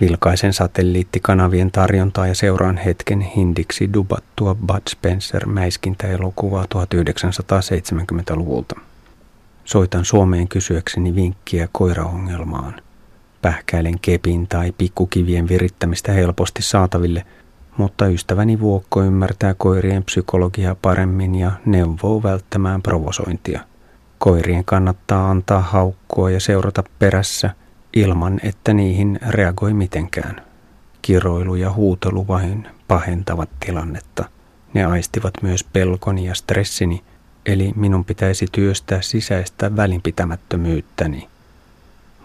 Vilkaisen 0.00 0.52
satelliittikanavien 0.52 1.70
tarjontaa 1.70 2.26
ja 2.26 2.34
seuraan 2.34 2.76
hetken 2.76 3.20
hindiksi 3.20 3.92
dubattua 3.92 4.54
Bud 4.54 4.82
Spencer 4.90 5.46
mäiskintäelokuvaa 5.46 6.64
1970-luvulta. 6.64 8.80
Soitan 9.64 10.04
Suomeen 10.04 10.48
kysyäkseni 10.48 11.14
vinkkiä 11.14 11.68
koiraongelmaan. 11.72 12.82
Pähkäilen 13.42 13.98
kepin 14.02 14.48
tai 14.48 14.72
pikkukivien 14.78 15.48
virittämistä 15.48 16.12
helposti 16.12 16.62
saataville, 16.62 17.26
mutta 17.80 18.06
ystäväni 18.06 18.60
Vuokko 18.60 19.02
ymmärtää 19.02 19.54
koirien 19.54 20.04
psykologiaa 20.04 20.74
paremmin 20.74 21.34
ja 21.34 21.50
neuvoo 21.66 22.22
välttämään 22.22 22.82
provosointia. 22.82 23.60
Koirien 24.18 24.64
kannattaa 24.64 25.30
antaa 25.30 25.60
haukkua 25.60 26.30
ja 26.30 26.40
seurata 26.40 26.84
perässä 26.98 27.50
ilman, 27.92 28.40
että 28.42 28.74
niihin 28.74 29.18
reagoi 29.28 29.74
mitenkään. 29.74 30.42
Kiroilu 31.02 31.54
ja 31.54 31.72
huutelu 31.72 32.28
vain 32.28 32.68
pahentavat 32.88 33.48
tilannetta. 33.66 34.24
Ne 34.74 34.84
aistivat 34.84 35.34
myös 35.42 35.64
pelkoni 35.64 36.26
ja 36.26 36.34
stressini, 36.34 37.04
eli 37.46 37.72
minun 37.76 38.04
pitäisi 38.04 38.46
työstää 38.52 39.02
sisäistä 39.02 39.76
välinpitämättömyyttäni. 39.76 41.28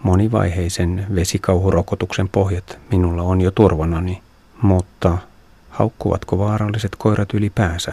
Monivaiheisen 0.02 1.06
vesikauhurokotuksen 1.14 2.28
pohjat 2.28 2.78
minulla 2.90 3.22
on 3.22 3.40
jo 3.40 3.50
turvanani, 3.50 4.22
mutta 4.62 5.18
haukkuvatko 5.76 6.38
vaaralliset 6.38 6.92
koirat 6.98 7.34
ylipäänsä? 7.34 7.92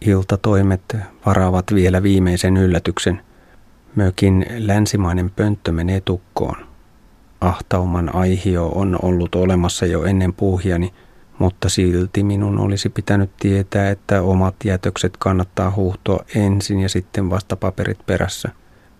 Iltatoimet 0.00 0.96
varaavat 1.26 1.64
vielä 1.74 2.02
viimeisen 2.02 2.56
yllätyksen. 2.56 3.20
Mökin 3.94 4.46
länsimainen 4.58 5.30
pönttö 5.30 5.72
menee 5.72 6.00
tukkoon. 6.00 6.66
Ahtauman 7.40 8.14
aihio 8.14 8.68
on 8.68 8.98
ollut 9.02 9.34
olemassa 9.34 9.86
jo 9.86 10.04
ennen 10.04 10.32
puuhiani, 10.32 10.92
mutta 11.38 11.68
silti 11.68 12.22
minun 12.22 12.58
olisi 12.58 12.88
pitänyt 12.88 13.30
tietää, 13.40 13.90
että 13.90 14.22
omat 14.22 14.54
jätökset 14.64 15.16
kannattaa 15.18 15.70
huuhtoa 15.70 16.24
ensin 16.34 16.80
ja 16.80 16.88
sitten 16.88 17.30
vasta 17.30 17.56
paperit 17.56 18.06
perässä, 18.06 18.48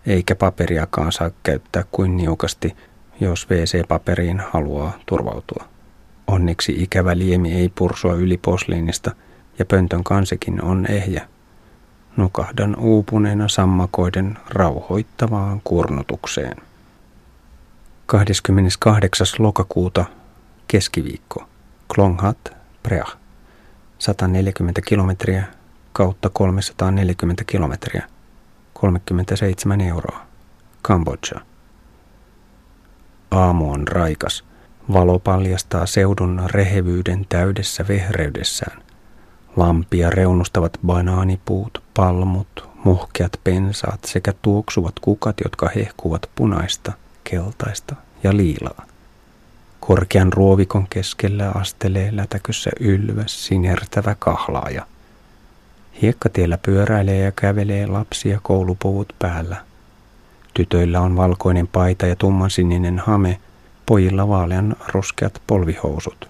eikä 0.06 0.34
paperiakaan 0.34 1.12
saa 1.12 1.30
käyttää 1.42 1.84
kuin 1.92 2.16
niukasti, 2.16 2.76
jos 3.20 3.46
WC-paperiin 3.50 4.42
haluaa 4.52 4.92
turvautua. 5.06 5.75
Onneksi 6.26 6.83
ikävä 6.83 7.18
liemi 7.18 7.54
ei 7.54 7.68
pursua 7.68 8.14
yli 8.14 8.37
posliinista 8.37 9.14
ja 9.59 9.64
pöntön 9.64 10.04
kansekin 10.04 10.62
on 10.62 10.87
ehjä. 10.87 11.28
Nukahdan 12.16 12.76
uupuneena 12.78 13.49
sammakoiden 13.49 14.39
rauhoittavaan 14.49 15.60
kurnutukseen. 15.65 16.56
28. 18.06 19.26
lokakuuta 19.39 20.04
keskiviikko. 20.69 21.49
Klonghat, 21.95 22.56
Preah. 22.82 23.17
140 23.99 24.80
kilometriä 24.80 25.45
kautta 25.93 26.30
340 26.30 27.45
kilometriä. 27.45 28.08
37 28.73 29.80
euroa. 29.80 30.26
Kambodža. 30.82 31.41
Aamu 33.30 33.73
on 33.73 33.89
raikas. 33.89 34.45
Valo 34.92 35.18
paljastaa 35.18 35.86
seudun 35.86 36.42
rehevyyden 36.46 37.26
täydessä 37.28 37.88
vehreydessään. 37.88 38.82
Lampia 39.56 40.10
reunustavat 40.10 40.72
banaanipuut, 40.86 41.82
palmut, 41.96 42.68
muhkeat 42.84 43.40
pensaat 43.44 44.04
sekä 44.04 44.32
tuoksuvat 44.42 44.92
kukat, 45.00 45.36
jotka 45.44 45.70
hehkuvat 45.75 46.30
punaista, 46.34 46.92
keltaista 47.25 47.96
ja 48.22 48.36
liilaa. 48.36 48.86
Korkean 49.80 50.32
ruovikon 50.32 50.86
keskellä 50.90 51.50
astelee 51.50 52.16
lätäkössä 52.16 52.70
ylväs 52.80 53.46
sinertävä 53.46 54.16
kahlaaja. 54.18 54.86
Hiekkatiellä 56.02 56.58
pyöräilee 56.58 57.18
ja 57.18 57.32
kävelee 57.32 57.86
lapsia 57.86 58.40
koulupuvut 58.42 59.12
päällä. 59.18 59.56
Tytöillä 60.54 61.00
on 61.00 61.16
valkoinen 61.16 61.68
paita 61.68 62.06
ja 62.06 62.16
tummansininen 62.16 62.99
hame, 62.99 63.40
pojilla 63.86 64.28
vaalean 64.28 64.76
ruskeat 64.88 65.42
polvihousut. 65.46 66.28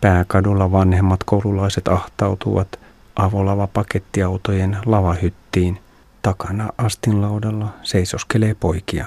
Pääkadulla 0.00 0.72
vanhemmat 0.72 1.24
koululaiset 1.24 1.88
ahtautuvat 1.88 2.78
avolava 3.16 3.66
pakettiautojen 3.66 4.78
lavahyttiin. 4.86 5.78
Takana 6.22 6.68
astinlaudalla 6.78 7.68
seisoskelee 7.82 8.54
poikia. 8.54 9.06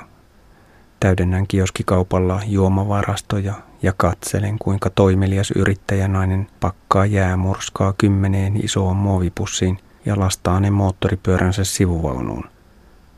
Täydennän 1.00 1.48
kioskikaupalla 1.48 2.42
juomavarastoja 2.46 3.54
ja 3.82 3.94
katselen, 3.98 4.60
kuinka 4.60 4.90
toimelias 4.90 5.52
yrittäjänainen 5.52 6.48
pakkaa 6.60 7.06
jäämurskaa 7.06 7.94
kymmeneen 7.98 8.66
isoon 8.66 8.96
muovipussiin 8.96 9.80
ja 10.06 10.20
lastaa 10.20 10.60
ne 10.60 10.70
moottoripyöränsä 10.70 11.64
sivuvaunuun. 11.64 12.44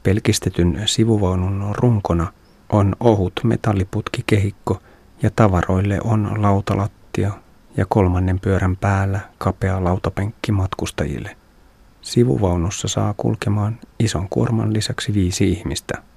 Pelkistetyn 0.04 0.82
sivuvaunun 0.86 1.76
runkona 1.78 2.34
on 2.72 2.96
ohut 3.00 3.34
metalliputkikehikko 3.44 4.82
ja 5.22 5.30
tavaroille 5.36 6.00
on 6.04 6.42
lautalattia 6.42 7.32
ja 7.78 7.86
kolmannen 7.90 8.40
pyörän 8.40 8.78
päällä 8.78 9.20
kapea 9.38 9.84
lautapenkki 9.84 10.52
matkustajille. 10.52 11.38
Sivuvaunussa 12.02 12.88
saa 12.88 13.14
kulkemaan 13.18 13.80
ison 14.00 14.30
kuorman 14.30 14.74
lisäksi 14.74 15.14
viisi 15.14 15.52
ihmistä– 15.52 15.94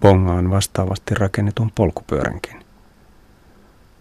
bongaan 0.00 0.50
vastaavasti 0.50 1.14
rakennetun 1.14 1.70
polkupyöränkin. 1.74 2.64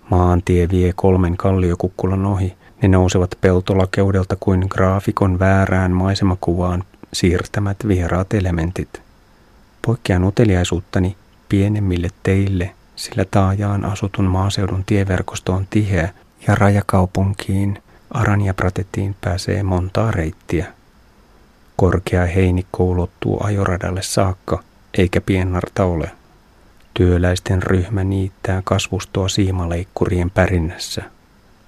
Maantie 0.10 0.70
vie 0.70 0.94
kolmen 0.96 1.38
kalliokukkulan 1.38 2.26
ohi. 2.26 2.56
Ne 2.82 2.88
nousevat 2.88 3.38
peltolakeudelta 3.42 4.36
kuin 4.40 4.66
graafikon 4.70 5.40
väärään 5.40 5.92
maisemakuvaan 5.92 6.84
siirtämät 7.14 7.78
vieraat 7.88 8.34
elementit. 8.34 9.02
Poikkean 9.86 10.24
uteliaisuuttani 10.24 11.18
pienemmille 11.56 12.10
teille, 12.24 12.72
sillä 12.96 13.26
taajaan 13.32 13.86
asutun 13.86 14.26
maaseudun 14.26 14.84
tieverkosto 14.86 15.54
on 15.54 15.68
tiheä 15.70 16.10
ja 16.48 16.56
rajakaupunkiin 16.56 17.84
Aranjapratettiin 18.12 19.16
pääsee 19.22 19.64
montaa 19.64 20.12
reittiä. 20.12 20.66
Korkea 21.76 22.26
heinikko 22.26 22.84
ulottuu 22.84 23.44
ajoradalle 23.44 24.02
saakka– 24.02 24.64
eikä 24.98 25.22
pienarta 25.22 25.86
ole. 25.86 26.12
Työläisten 26.94 27.64
ryhmä 27.64 28.04
niittää 28.04 28.62
kasvustoa 28.66 29.28
siimaleikkurien 29.28 30.32
pärinnässä. 30.32 31.04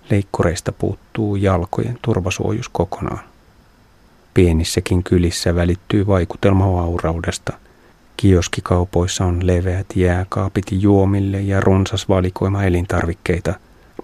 Leikkureista 0.10 0.71
puuttuu 0.71 1.36
jalkojen 1.36 2.00
turvasuojus 2.02 2.69
kokonaan. 2.69 3.23
Pienissäkin 4.34 5.04
kylissä 5.04 5.56
välittyy 5.56 6.08
vaikutelma 6.08 6.73
vauraudesta. 6.73 7.54
Kioskikaupoissa 8.17 9.25
on 9.25 9.47
leveät 9.47 9.86
jääkaapit 9.95 10.65
juomille 10.71 11.41
ja 11.41 11.62
runsas 11.62 12.10
valikoima 12.10 12.63
elintarvikkeita. 12.63 13.53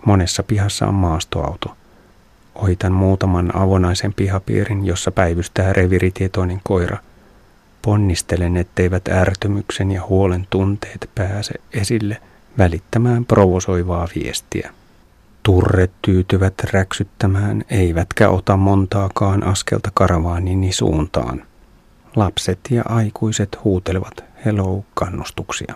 Monessa 0.05 0.43
pihassa 0.43 0.87
on 0.87 0.93
maastoauto. 0.93 1.75
Ohitan 2.55 2.91
muutaman 2.91 3.55
avonaisen 3.55 4.13
pihapiirin, 4.13 4.85
jossa 4.85 5.11
päivystää 5.11 5.73
reviritietoinen 5.73 6.61
koira– 6.63 6.97
Ponnistelen, 7.85 8.57
etteivät 8.57 9.07
ärtymyksen 9.07 9.91
ja 9.91 10.01
huolen 10.09 10.47
tunteet 10.49 11.09
pääse 11.15 11.53
esille 11.73 12.17
välittämään 12.57 13.25
provosoivaa 13.25 14.07
viestiä. 14.15 14.73
Turret 15.43 15.91
tyytyvät 16.01 16.53
räksyttämään, 16.71 17.63
eivätkä 17.69 18.29
ota 18.29 18.57
montaakaan 18.57 19.43
askelta 19.43 19.89
karavaanini 19.93 20.71
suuntaan. 20.71 21.43
Lapset 22.15 22.59
ja 22.69 22.83
aikuiset 22.85 23.63
huutelevat 23.63 24.23
hello-kannustuksia. 24.45 25.75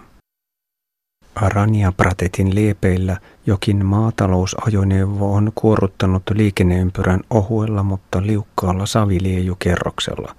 Arania 1.35 1.91
Pratetin 1.91 2.55
liepeillä 2.55 3.17
jokin 3.45 3.85
maatalousajoneuvo 3.85 5.33
on 5.33 5.51
kuoruttanut 5.55 6.23
liikenneympyrän 6.33 7.21
ohuella, 7.29 7.83
mutta 7.83 8.21
liukkaalla 8.21 8.85
saviliejukerroksella. 8.85 10.35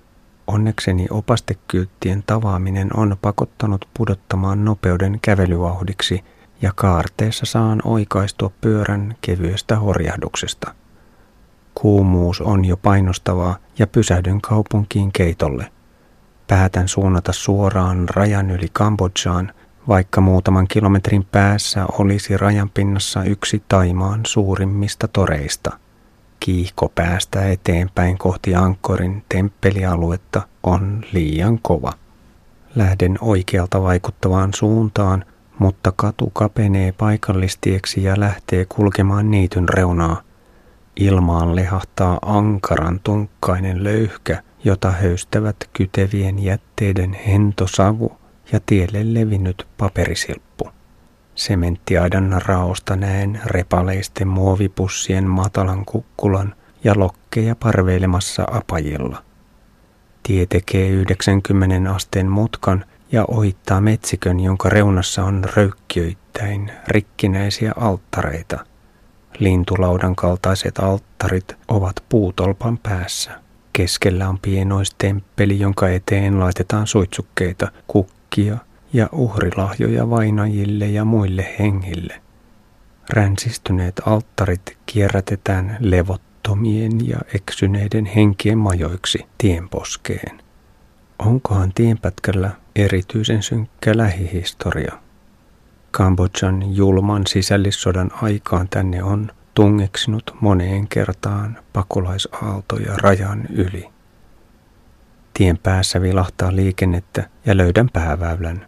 Onnekseni 0.46 1.06
opastekyyttien 1.10 2.22
tavaaminen 2.26 2.96
on 2.96 3.16
pakottanut 3.22 3.88
pudottamaan 3.94 4.64
nopeuden 4.64 5.18
kävelyvauhdiksi 5.22 6.24
ja 6.62 6.72
kaarteessa 6.74 7.46
saan 7.46 7.82
oikaistua 7.84 8.50
pyörän 8.60 9.16
kevyestä 9.20 9.76
horjahduksesta. 9.76 10.74
Kuumuus 11.74 12.40
on 12.40 12.64
jo 12.64 12.76
painostavaa 12.76 13.56
ja 13.78 13.86
pysähdyn 13.86 14.40
kaupunkiin 14.40 15.12
keitolle. 15.12 15.70
Päätän 16.48 16.88
suunnata 16.88 17.32
suoraan 17.32 18.08
rajan 18.08 18.50
yli 18.50 18.68
Kambodžaan, 18.72 19.52
vaikka 19.88 20.20
muutaman 20.20 20.68
kilometrin 20.68 21.24
päässä 21.24 21.86
olisi 21.86 22.36
rajan 22.36 22.70
pinnassa 22.70 23.24
yksi 23.24 23.62
Taimaan 23.68 24.20
suurimmista 24.26 25.08
toreista. 25.08 25.78
Kiihko 26.40 26.92
päästä 26.94 27.50
eteenpäin 27.50 28.18
kohti 28.18 28.54
Ankkorin 28.54 29.24
temppelialuetta 29.28 30.42
on 30.62 31.04
liian 31.12 31.58
kova. 31.62 31.92
Lähden 32.74 33.18
oikealta 33.20 33.82
vaikuttavaan 33.82 34.54
suuntaan, 34.54 35.24
mutta 35.58 35.92
katu 35.96 36.30
kapenee 36.30 36.92
paikallistieksi 36.92 38.02
ja 38.02 38.20
lähtee 38.20 38.64
kulkemaan 38.64 39.30
niityn 39.30 39.68
reunaa. 39.68 40.22
Ilmaan 40.96 41.56
lehahtaa 41.56 42.18
ankaran 42.22 43.00
tunkkainen 43.04 43.84
löyhkä, 43.84 44.42
jota 44.64 44.90
höystävät 44.90 45.56
kytevien 45.72 46.38
jätteiden 46.38 47.12
hentosavu 47.12 48.12
ja 48.52 48.60
tielle 48.66 49.14
levinnyt 49.14 49.66
paperisilppu. 49.78 50.68
Sementtiaidan 51.34 52.42
raosta 52.44 52.96
näen 52.96 53.40
repaleisten 53.44 54.28
muovipussien 54.28 55.24
matalan 55.24 55.84
kukkulan 55.84 56.54
ja 56.84 56.92
lokkeja 56.96 57.56
parveilemassa 57.56 58.46
apajilla. 58.52 59.22
Tie 60.22 60.46
tekee 60.46 60.88
90 60.88 61.92
asteen 61.94 62.28
mutkan 62.28 62.84
ja 63.12 63.24
ohittaa 63.28 63.80
metsikön, 63.80 64.40
jonka 64.40 64.68
reunassa 64.68 65.24
on 65.24 65.44
röykkiöittäin 65.56 66.72
rikkinäisiä 66.88 67.72
alttareita. 67.76 68.64
Lintulaudan 69.38 70.16
kaltaiset 70.16 70.78
alttarit 70.78 71.56
ovat 71.68 72.04
puutolpan 72.08 72.78
päässä. 72.78 73.47
Keskellä 73.78 74.28
on 74.28 74.38
pienoistemppeli, 74.38 75.60
jonka 75.60 75.88
eteen 75.88 76.40
laitetaan 76.40 76.86
suitsukkeita, 76.86 77.72
kukkia 77.86 78.58
ja 78.92 79.08
uhrilahjoja 79.12 80.10
vainajille 80.10 80.86
ja 80.86 81.04
muille 81.04 81.54
hengille. 81.58 82.22
Ränsistyneet 83.10 84.02
alttarit 84.06 84.78
kierrätetään 84.86 85.76
levottomien 85.80 87.08
ja 87.08 87.18
eksyneiden 87.34 88.06
henkien 88.06 88.58
majoiksi 88.58 89.26
tienposkeen. 89.38 90.40
Onkohan 91.18 91.72
tienpätkällä 91.74 92.50
erityisen 92.76 93.42
synkkä 93.42 93.96
lähihistoria? 93.96 94.98
Kambodjan 95.90 96.76
julman 96.76 97.26
sisällissodan 97.26 98.10
aikaan 98.22 98.68
tänne 98.68 99.02
on 99.02 99.30
tungeksinut 99.58 100.34
moneen 100.40 100.88
kertaan 100.88 101.58
pakolaisaaltoja 101.72 102.96
rajan 102.96 103.46
yli. 103.50 103.88
Tien 105.34 105.58
päässä 105.58 106.02
vilahtaa 106.02 106.56
liikennettä 106.56 107.28
ja 107.46 107.56
löydän 107.56 107.88
pääväylän. 107.92 108.66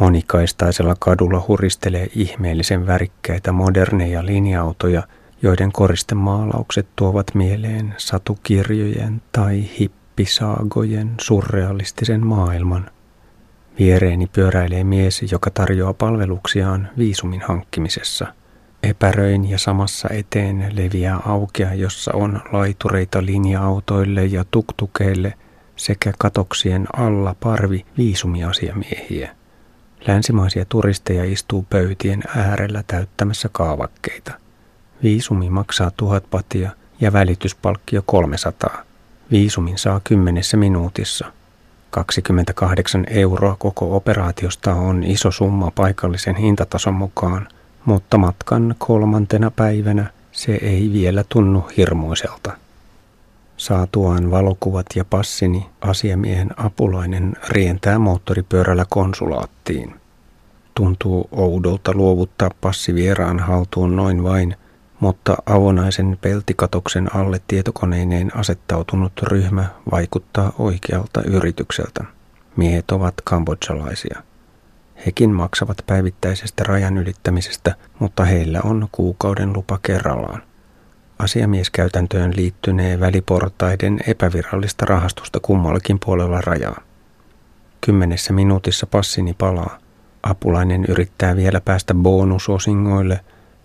Monikaistaisella 0.00 0.94
kadulla 0.98 1.44
huristelee 1.48 2.08
ihmeellisen 2.14 2.86
värikkäitä 2.86 3.52
moderneja 3.52 4.26
linja-autoja, 4.26 5.02
joiden 5.42 5.72
koristemaalaukset 5.72 6.86
tuovat 6.96 7.34
mieleen 7.34 7.94
satukirjojen 7.96 9.22
tai 9.32 9.64
hippisaagojen 9.80 11.14
surrealistisen 11.20 12.26
maailman. 12.26 12.90
Viereeni 13.78 14.26
pyöräilee 14.26 14.84
mies, 14.84 15.32
joka 15.32 15.50
tarjoaa 15.50 15.94
palveluksiaan 15.94 16.88
viisumin 16.98 17.42
hankkimisessa– 17.46 18.26
Epäröin 18.82 19.50
ja 19.50 19.58
samassa 19.58 20.08
eteen 20.10 20.66
leviää 20.72 21.20
aukea, 21.26 21.74
jossa 21.74 22.10
on 22.14 22.40
laitureita 22.52 23.26
linja-autoille 23.26 24.24
ja 24.24 24.44
tuktukeille 24.50 25.34
sekä 25.76 26.12
katoksien 26.18 26.86
alla 26.96 27.34
parvi 27.40 27.86
viisumiasiamiehiä. 27.98 29.36
Länsimaisia 30.06 30.64
turisteja 30.64 31.24
istuu 31.24 31.66
pöytien 31.70 32.22
äärellä 32.36 32.84
täyttämässä 32.86 33.48
kaavakkeita. 33.52 34.32
Viisumi 35.02 35.50
maksaa 35.50 35.90
tuhat 35.96 36.30
patia 36.30 36.70
ja 37.00 37.12
välityspalkkio 37.12 38.02
300. 38.06 38.82
Viisumin 39.30 39.78
saa 39.78 40.00
kymmenessä 40.04 40.56
minuutissa. 40.56 41.32
28 41.90 43.06
euroa 43.10 43.56
koko 43.58 43.96
operaatiosta 43.96 44.74
on 44.74 45.04
iso 45.04 45.30
summa 45.30 45.70
paikallisen 45.70 46.36
hintatason 46.36 46.94
mukaan– 46.94 47.48
mutta 47.84 48.18
matkan 48.18 48.74
kolmantena 48.78 49.50
päivänä 49.50 50.10
se 50.32 50.52
ei 50.62 50.90
vielä 50.92 51.24
tunnu 51.28 51.64
hirmuiselta. 51.76 52.52
Saatuaan 53.56 54.30
valokuvat 54.30 54.86
ja 54.94 55.04
passini, 55.04 55.66
asiamiehen 55.80 56.50
apulainen 56.56 57.36
rientää 57.48 57.98
moottoripyörällä 57.98 58.84
konsulaattiin. 58.88 59.94
Tuntuu 60.74 61.28
oudolta 61.32 61.92
luovuttaa 61.94 62.50
passi 62.60 62.94
vieraan 62.94 63.38
haltuun 63.38 63.96
noin 63.96 64.22
vain, 64.22 64.56
mutta 65.00 65.36
avonaisen 65.46 66.18
peltikatoksen 66.20 67.16
alle 67.16 67.40
tietokoneineen 67.48 68.36
asettautunut 68.36 69.12
ryhmä 69.22 69.66
vaikuttaa 69.90 70.52
oikealta 70.58 71.22
yritykseltä. 71.22 72.04
Miehet 72.56 72.90
ovat 72.90 73.14
kambodsalaisia. 73.24 74.22
Hekin 75.06 75.30
maksavat 75.30 75.76
päivittäisestä 75.86 76.64
rajan 76.64 76.98
ylittämisestä, 76.98 77.74
mutta 77.98 78.24
heillä 78.24 78.60
on 78.64 78.88
kuukauden 78.92 79.52
lupa 79.52 79.78
kerrallaan. 79.82 80.42
Asiamieskäytäntöön 81.18 82.32
liittynee 82.36 83.00
väliportaiden 83.00 84.00
epävirallista 84.06 84.86
rahastusta 84.86 85.40
kummallakin 85.40 85.98
puolella 86.04 86.40
rajaa. 86.40 86.80
Kymmenessä 87.80 88.32
minuutissa 88.32 88.86
passini 88.86 89.34
palaa. 89.38 89.78
Apulainen 90.22 90.84
yrittää 90.88 91.36
vielä 91.36 91.60
päästä 91.60 91.94
bonusosingoille, 91.94 93.20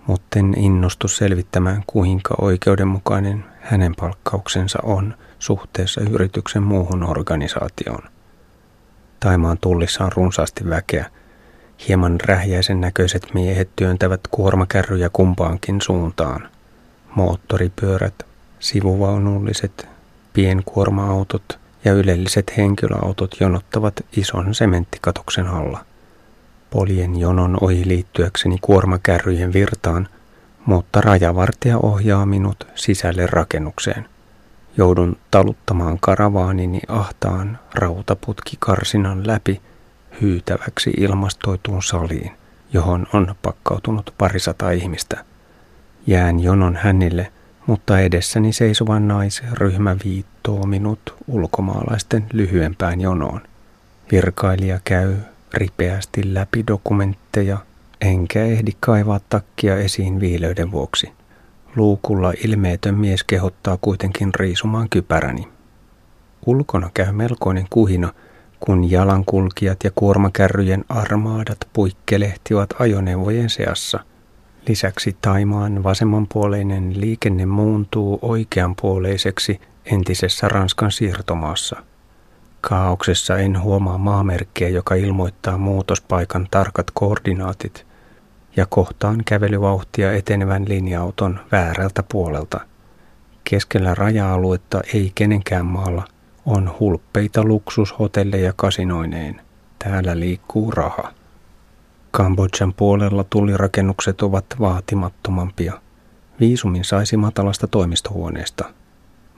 mutta 0.07 0.39
en 0.39 0.53
innostu 0.57 1.07
selvittämään, 1.07 1.83
kuinka 1.87 2.35
oikeudenmukainen 2.41 3.45
hänen 3.61 3.93
palkkauksensa 3.99 4.79
on 4.83 5.15
suhteessa 5.39 6.01
yrityksen 6.01 6.63
muuhun 6.63 7.03
organisaatioon. 7.03 8.03
Taimaan 9.19 9.57
tullissa 9.61 10.03
on 10.03 10.11
runsaasti 10.15 10.69
väkeä, 10.69 11.09
Hieman 11.87 12.19
rähjäisen 12.25 12.81
näköiset 12.81 13.33
miehet 13.33 13.69
työntävät 13.75 14.21
kuormakärryjä 14.31 15.09
kumpaankin 15.13 15.81
suuntaan. 15.81 16.49
Moottoripyörät, 17.15 18.13
sivuvaunulliset, 18.59 19.87
pienkuorma-autot 20.33 21.59
ja 21.85 21.93
ylelliset 21.93 22.57
henkilöautot 22.57 23.35
jonottavat 23.39 23.93
ison 24.17 24.55
sementtikatoksen 24.55 25.47
alla. 25.47 25.85
Poljen 26.69 27.19
jonon 27.19 27.57
ohi 27.61 27.87
liittyäkseni 27.87 28.57
kuormakärryjen 28.61 29.53
virtaan, 29.53 30.07
mutta 30.65 31.01
rajavartija 31.01 31.77
ohjaa 31.77 32.25
minut 32.25 32.67
sisälle 32.75 33.25
rakennukseen. 33.25 34.05
Joudun 34.77 35.17
taluttamaan 35.31 35.97
karavaanini 36.01 36.81
ahtaan 36.87 37.59
rautaputkikarsinan 37.73 39.27
läpi– 39.27 39.61
hyytäväksi 40.21 40.93
ilmastoituun 40.97 41.83
saliin, 41.83 42.31
johon 42.73 43.07
on 43.13 43.35
pakkautunut 43.41 44.13
parisata 44.17 44.71
ihmistä. 44.71 45.25
Jään 46.07 46.39
jonon 46.39 46.75
hänille, 46.75 47.31
mutta 47.67 47.99
edessäni 47.99 48.53
seisovan 48.53 49.07
naisryhmä 49.07 49.95
viittoo 50.05 50.65
minut 50.65 51.15
ulkomaalaisten 51.27 52.25
lyhyempään 52.33 53.01
jonoon. 53.01 53.41
Virkailija 54.11 54.79
käy 54.83 55.15
ripeästi 55.53 56.33
läpi 56.33 56.63
dokumentteja, 56.67 57.57
enkä 58.01 58.43
ehdi 58.43 58.71
kaivaa 58.79 59.19
takkia 59.29 59.77
esiin 59.77 60.19
viileyden 60.19 60.71
vuoksi. 60.71 61.11
Luukulla 61.75 62.33
ilmeetön 62.45 62.95
mies 62.95 63.23
kehottaa 63.23 63.77
kuitenkin 63.81 64.33
riisumaan 64.35 64.89
kypäräni. 64.89 65.47
Ulkona 66.45 66.89
käy 66.93 67.11
melkoinen 67.11 67.67
kuhina– 67.69 68.13
kun 68.59 68.91
jalankulkijat 68.91 69.83
ja 69.83 69.91
kuormakärryjen 69.95 70.85
armaadat 70.89 71.57
puikkelehtivat 71.73 72.69
ajoneuvojen 72.79 73.49
seassa. 73.49 73.99
Lisäksi 74.67 75.17
Taimaan 75.21 75.83
vasemmanpuoleinen 75.83 77.01
liikenne 77.01 77.45
muuntuu 77.45 78.19
oikeanpuoleiseksi 78.21 79.61
entisessä 79.85 80.47
Ranskan 80.47 80.91
siirtomaassa. 80.91 81.75
Kaauksessa 82.61 83.37
en 83.37 83.61
huomaa 83.61 83.97
maamerkkiä, 83.97 84.69
joka 84.69 84.95
ilmoittaa 84.95 85.57
muutospaikan 85.57 86.47
tarkat 86.51 86.91
koordinaatit, 86.93 87.85
ja 88.55 88.65
kohtaan 88.65 89.21
kävelyvauhtia 89.25 90.13
etenevän 90.13 90.65
linja-auton 90.67 91.39
väärältä 91.51 92.03
puolelta. 92.11 92.59
Keskellä 93.43 93.95
raja-aluetta 93.95 94.81
ei 94.93 95.11
kenenkään 95.15 95.65
maalla 95.65 96.07
on 96.45 96.75
hulppeita 96.79 97.43
luksushotelleja 97.43 98.53
kasinoineen. 98.55 99.41
Täällä 99.79 100.19
liikkuu 100.19 100.71
raha. 100.71 101.13
Kambodjan 102.11 102.73
puolella 102.73 103.25
tulirakennukset 103.29 104.21
ovat 104.21 104.45
vaatimattomampia. 104.59 105.73
Viisumin 106.39 106.83
saisi 106.83 107.17
matalasta 107.17 107.67
toimistohuoneesta. 107.67 108.73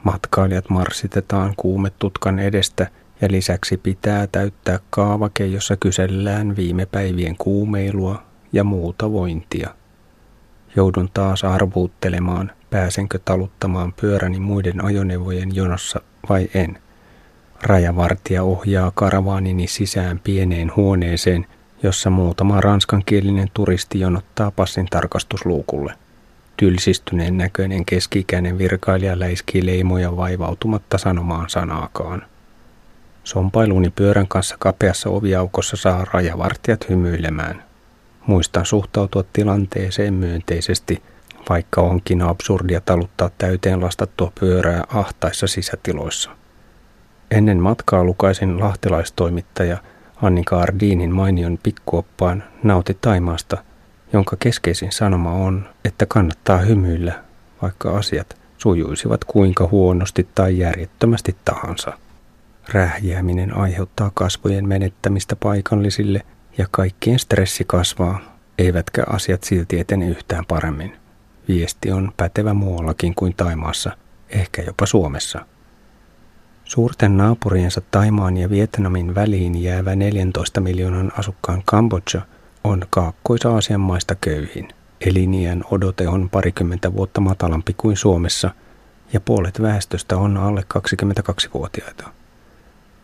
Matkailijat 0.04 0.70
marssitetaan 0.70 1.54
kuumetutkan 1.58 2.40
edestä 2.40 2.88
ja 3.22 3.28
lisäksi 3.32 3.78
pitää 3.78 4.28
täyttää 4.28 4.80
kaavake, 4.90 5.46
jossa 5.46 5.78
kysellään 5.78 6.56
viime 6.56 6.86
päivien 6.86 7.36
kuumeilua 7.38 8.24
ja 8.54 8.64
muuta 8.64 9.12
vointia. 9.12 9.70
Joudun 10.76 11.10
taas 11.14 11.44
arvuuttelemaan, 11.44 12.52
pääsenkö 12.70 13.20
taluttamaan 13.26 13.94
pyöräni 14.02 14.40
muiden 14.40 14.86
ajoneuvojen 14.86 15.56
jonossa 15.56 16.02
vai 16.30 16.50
en. 16.54 16.80
Rajavartija 17.64 18.44
ohjaa 18.44 18.92
karavaanini 18.96 19.68
sisään 19.68 20.20
pieneen 20.20 20.72
huoneeseen, 20.76 21.46
jossa 21.84 22.10
muutama 22.10 22.62
ranskankielinen 22.62 23.48
turisti 23.54 24.00
jonottaa 24.00 24.52
passin 24.52 24.86
tarkastusluukulle. 24.86 25.94
Tylsistyneen 26.58 27.38
näköinen 27.38 27.86
keskikäinen 27.86 28.58
virkailija 28.58 29.20
läiskii 29.20 29.66
leimoja 29.66 30.18
vaivautumatta 30.18 30.98
sanomaan 30.98 31.50
sanaakaan. 31.50 32.26
Sompailuni 33.24 33.90
pyörän 33.90 34.28
kanssa 34.28 34.56
kapeassa 34.60 35.10
oviaukossa 35.10 35.78
saa 35.78 36.06
rajavartijat 36.14 36.90
hymyilemään. 36.90 37.64
Muistan 38.28 38.66
suhtautua 38.66 39.24
tilanteeseen 39.34 40.14
myönteisesti, 40.14 41.04
vaikka 41.50 41.82
onkin 41.82 42.22
absurdia 42.22 42.82
taluttaa 42.82 43.30
täyteen 43.38 43.82
lastattua 43.82 44.32
pyörää 44.40 44.84
ahtaissa 44.94 45.48
sisätiloissa. 45.48 46.30
Ennen 47.32 47.60
matkaa 47.60 48.04
lukaisin 48.04 48.60
lahtelaistoimittaja 48.60 49.78
Annika 50.22 50.60
Ardinin 50.60 51.16
mainion 51.16 51.60
pikkuoppaan 51.64 52.44
Nauti 52.64 52.98
Taimaasta, 53.02 53.58
jonka 54.14 54.38
keskeisin 54.40 54.92
sanoma 54.92 55.32
on, 55.32 55.70
että 55.86 56.06
kannattaa 56.06 56.58
hymyillä, 56.58 57.24
vaikka 57.62 57.98
asiat 57.98 58.38
sujuisivat 58.58 59.24
kuinka 59.24 59.68
huonosti 59.72 60.28
tai 60.36 60.58
järjettömästi 60.58 61.36
tahansa. 61.46 61.94
Rähjääminen 62.70 63.58
aiheuttaa 63.58 64.12
kasvojen 64.14 64.68
menettämistä 64.68 65.36
paikallisille 65.36 66.22
ja 66.58 66.68
kaikkien 66.72 67.20
stressi 67.20 67.64
kasvaa, 67.68 68.20
eivätkä 68.58 69.04
asiat 69.08 69.44
silti 69.44 69.80
etene 69.80 70.08
yhtään 70.08 70.46
paremmin. 70.46 70.96
Viesti 71.48 71.92
on 71.92 72.12
pätevä 72.18 72.54
muuallakin 72.54 73.16
kuin 73.16 73.34
Taimaassa, 73.38 73.92
ehkä 74.30 74.62
jopa 74.62 74.86
Suomessa. 74.86 75.46
Suurten 76.68 77.18
naapuriensa 77.18 77.82
Taimaan 77.92 78.38
ja 78.38 78.50
Vietnamin 78.50 79.16
väliin 79.16 79.64
jäävä 79.64 79.96
14 79.96 80.62
miljoonan 80.62 81.12
asukkaan 81.18 81.64
Kambodža 81.66 82.22
on 82.64 82.84
Kaakkois-Aasian 82.90 83.80
maista 83.80 84.16
köyhin. 84.16 84.68
Eliniän 85.02 85.64
odote 85.72 86.08
on 86.08 86.30
parikymmentä 86.30 86.94
vuotta 86.94 87.22
matalampi 87.22 87.74
kuin 87.74 87.98
Suomessa 87.98 88.52
ja 89.14 89.20
puolet 89.22 89.62
väestöstä 89.62 90.18
on 90.18 90.38
alle 90.38 90.64
22-vuotiaita. 90.78 92.10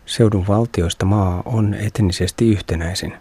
Seudun 0.05 0.47
valtioista 0.47 1.05
maa 1.05 1.41
on 1.45 1.73
etnisesti 1.73 2.51
yhtenäisin. 2.51 3.13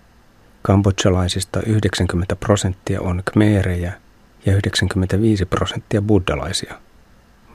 Kambodsalaisista 0.63 1.61
90 1.67 2.37
prosenttia 2.37 3.01
on 3.01 3.23
kmeerejä 3.33 3.93
ja 4.47 4.53
95 4.57 5.45
prosenttia 5.45 6.03
buddalaisia. 6.03 6.75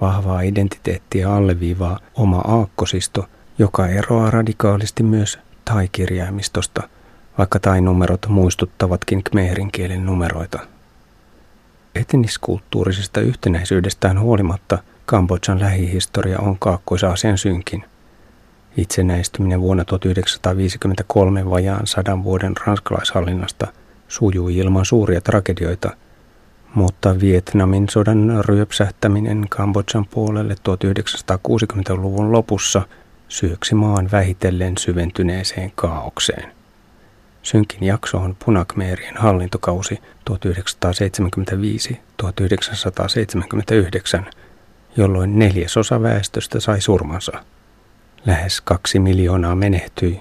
Vahvaa 0.01 0.41
identiteettiä 0.41 1.33
alleviivaa 1.33 1.99
oma 2.15 2.37
aakkosisto, 2.37 3.29
joka 3.59 3.87
eroaa 3.87 4.31
radikaalisti 4.31 5.03
myös 5.03 5.39
tai-kirjaimistosta, 5.65 6.89
vaikka 7.37 7.59
tai-numerot 7.59 8.27
muistuttavatkin 8.27 9.23
kmeerin 9.23 9.71
kielen 9.71 10.05
numeroita. 10.05 10.59
Etniskulttuurisesta 11.95 13.19
yhtenäisyydestään 13.21 14.19
huolimatta 14.19 14.77
Kambodjan 15.05 15.59
lähihistoria 15.59 16.39
on 16.39 16.57
Kaakkois-Aasian 16.59 17.37
synkin– 17.37 17.85
Itsenäistyminen 18.77 19.61
vuonna 19.61 19.85
1953 19.85 21.49
vajaan 21.49 21.87
sadan 21.87 22.23
vuoden 22.23 22.53
ranskalaishallinnasta 22.65 23.67
sujui 24.07 24.57
ilman 24.57 24.85
suuria 24.85 25.21
tragedioita, 25.21 25.95
mutta 26.77 27.19
Vietnamin 27.19 27.89
sodan 27.89 28.45
ryöpsähtäminen 28.45 29.45
Kambodjan 29.49 30.05
puolelle 30.05 30.53
1960-luvun 30.53 32.31
lopussa 32.31 32.81
syöksi 33.27 33.75
maan 33.75 34.11
vähitellen 34.11 34.77
syventyneeseen 34.77 35.71
kaaukseen. 35.75 36.51
Synkin 37.43 37.83
jakso 37.83 38.17
on 38.17 38.35
punakmeerien 38.45 39.17
hallintokausi 39.17 39.99
1975-1979, 40.29 40.33
jolloin 44.97 45.39
neljäsosa 45.39 46.01
väestöstä 46.01 46.59
sai 46.59 46.81
surmansa– 46.81 47.31
Lähes 48.27 48.61
kaksi 48.61 48.99
miljoonaa 48.99 49.55
menehtyi. 49.55 50.19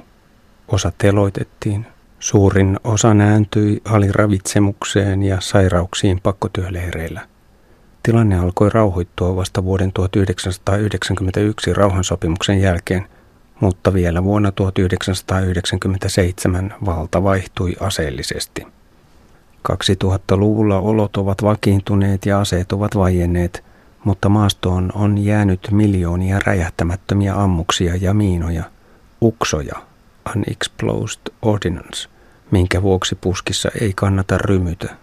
Osa 0.69 0.93
teloitettiin. 0.99 1.87
Suurin 2.19 2.77
osa 2.85 3.15
nääntyi 3.15 3.83
aliravitsemukseen 3.85 5.23
ja 5.23 5.41
sairauksiin 5.41 6.21
pakkotyöleireillä. 6.23 7.21
Tilanne 8.03 8.39
alkoi 8.39 8.71
rauhoittua 8.71 9.37
vasta 9.37 9.65
vuoden 9.65 9.93
1991 9.93 11.73
rauhansopimuksen 11.73 12.61
jälkeen, 12.61 13.07
mutta 13.61 13.93
vielä 13.93 14.25
vuonna 14.25 14.53
1997 14.53 16.75
valta 16.87 17.23
vaihtui 17.23 17.77
aseellisesti. 17.81 18.67
2000-luvulla 19.73 20.79
olot 20.79 21.17
ovat 21.17 21.43
vakiintuneet 21.43 22.27
ja 22.27 22.41
aseet 22.41 22.73
ovat 22.73 22.97
vaienneet, 22.97 23.65
mutta 24.05 24.29
maastoon 24.29 24.93
on 24.95 25.19
jäänyt 25.19 25.69
miljoonia 25.71 26.39
räjähtämättömiä 26.47 27.35
ammuksia 27.35 27.97
ja 28.01 28.15
miinoja, 28.15 28.65
uksoja, 29.23 29.86
unexplosed 30.37 31.21
ordnance, 31.43 32.09
minkä 32.51 32.83
vuoksi 32.83 33.15
puskissa 33.15 33.69
ei 33.81 33.93
kannata 33.97 34.39
rymytä. 34.39 34.97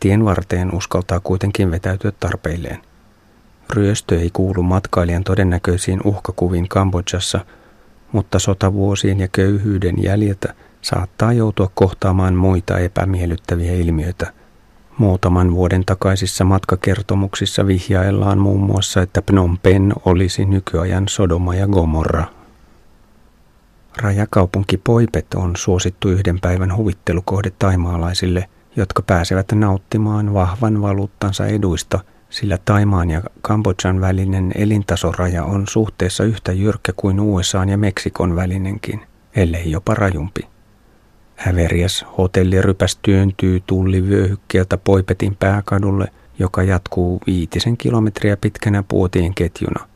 Tien 0.00 0.24
varteen 0.24 0.74
uskaltaa 0.74 1.20
kuitenkin 1.20 1.70
vetäytyä 1.70 2.12
tarpeilleen. 2.20 2.80
Ryöstö 3.70 4.20
ei 4.20 4.30
kuulu 4.32 4.62
matkailijan 4.62 5.24
todennäköisiin 5.24 6.00
uhkakuviin 6.04 6.68
Kambodžassa, 6.68 7.40
mutta 8.12 8.38
sotavuosien 8.38 9.20
ja 9.20 9.28
köyhyyden 9.32 10.02
jäljiltä 10.02 10.54
saattaa 10.82 11.32
joutua 11.32 11.70
kohtaamaan 11.74 12.34
muita 12.34 12.78
epämiellyttäviä 12.78 13.72
ilmiöitä– 13.72 14.32
Muutaman 14.98 15.54
vuoden 15.54 15.84
takaisissa 15.84 16.44
matkakertomuksissa 16.44 17.66
vihjaillaan 17.66 18.38
muun 18.38 18.60
muassa, 18.60 19.02
että 19.02 19.22
Phnom 19.22 19.58
Penh 19.62 19.96
olisi 20.04 20.44
nykyajan 20.44 21.08
Sodoma 21.08 21.54
ja 21.54 21.66
Gomorra. 21.66 22.24
Rajakaupunki 24.02 24.76
Poipet 24.76 25.26
on 25.34 25.56
suosittu 25.56 26.08
yhden 26.08 26.40
päivän 26.40 26.76
huvittelukohde 26.76 27.50
taimaalaisille, 27.58 28.48
jotka 28.76 29.02
pääsevät 29.02 29.52
nauttimaan 29.52 30.34
vahvan 30.34 30.82
valuuttansa 30.82 31.46
eduista, 31.46 32.00
sillä 32.30 32.58
Taimaan 32.64 33.10
ja 33.10 33.22
Kambodjan 33.42 34.00
välinen 34.00 34.52
elintasoraja 34.54 35.44
on 35.44 35.64
suhteessa 35.68 36.24
yhtä 36.24 36.52
jyrkkä 36.52 36.92
kuin 36.96 37.20
USA 37.20 37.64
ja 37.64 37.78
Meksikon 37.78 38.36
välinenkin, 38.36 39.00
ellei 39.36 39.70
jopa 39.70 39.94
rajumpi. 39.94 40.40
Häveriäs 41.36 42.04
hotellirypäs 42.18 42.98
työntyy 43.02 43.60
tullivyöhykkeeltä 43.66 44.78
Poipetin 44.78 45.36
pääkadulle, 45.36 46.08
joka 46.38 46.62
jatkuu 46.62 47.20
viitisen 47.26 47.76
kilometriä 47.76 48.36
pitkänä 48.36 48.82
puotien 48.88 49.34
ketjuna. 49.34 49.88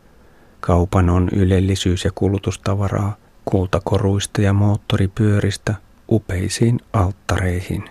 Kaupan 0.61 1.11
on 1.11 1.29
ylellisyys- 1.33 2.05
ja 2.05 2.11
kulutustavaraa, 2.15 3.17
kultakoruista 3.51 4.43
ja 4.43 4.53
moottoripyöristä 4.53 5.75
upeisiin 6.11 6.81
alttareihin. 6.93 7.91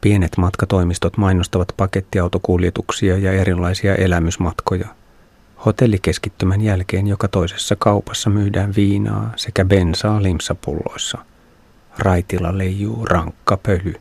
Pienet 0.00 0.36
matkatoimistot 0.36 1.16
mainostavat 1.16 1.68
pakettiautokuljetuksia 1.76 3.18
ja 3.18 3.32
erilaisia 3.32 3.94
elämysmatkoja. 3.94 4.88
Hotellikeskittymän 5.66 6.60
jälkeen 6.60 7.06
joka 7.06 7.28
toisessa 7.28 7.76
kaupassa 7.76 8.30
myydään 8.30 8.72
viinaa 8.76 9.32
sekä 9.36 9.64
bensaa 9.64 10.22
limsapulloissa– 10.22 11.18
Raitilla 11.98 12.58
leijuu 12.58 13.04
rankka 13.04 13.56
pöly. 13.56 13.94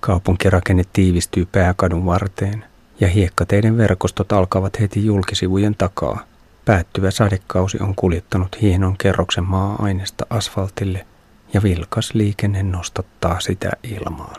Kaupunkirakenne 0.00 0.84
tiivistyy 0.92 1.46
pääkadun 1.52 2.06
varteen 2.06 2.64
ja 3.00 3.08
hiekkateiden 3.08 3.76
verkostot 3.76 4.32
alkavat 4.32 4.80
heti 4.80 5.06
julkisivujen 5.06 5.74
takaa. 5.74 6.24
Päättyvä 6.64 7.10
sadekausi 7.10 7.78
on 7.80 7.94
kuljettanut 7.94 8.60
hienon 8.62 8.96
kerroksen 8.98 9.44
maa-aineesta 9.44 10.26
asfaltille 10.30 11.06
ja 11.52 11.62
vilkas 11.62 12.14
liikenne 12.14 12.62
nostattaa 12.62 13.40
sitä 13.40 13.72
ilmaan. 13.82 14.32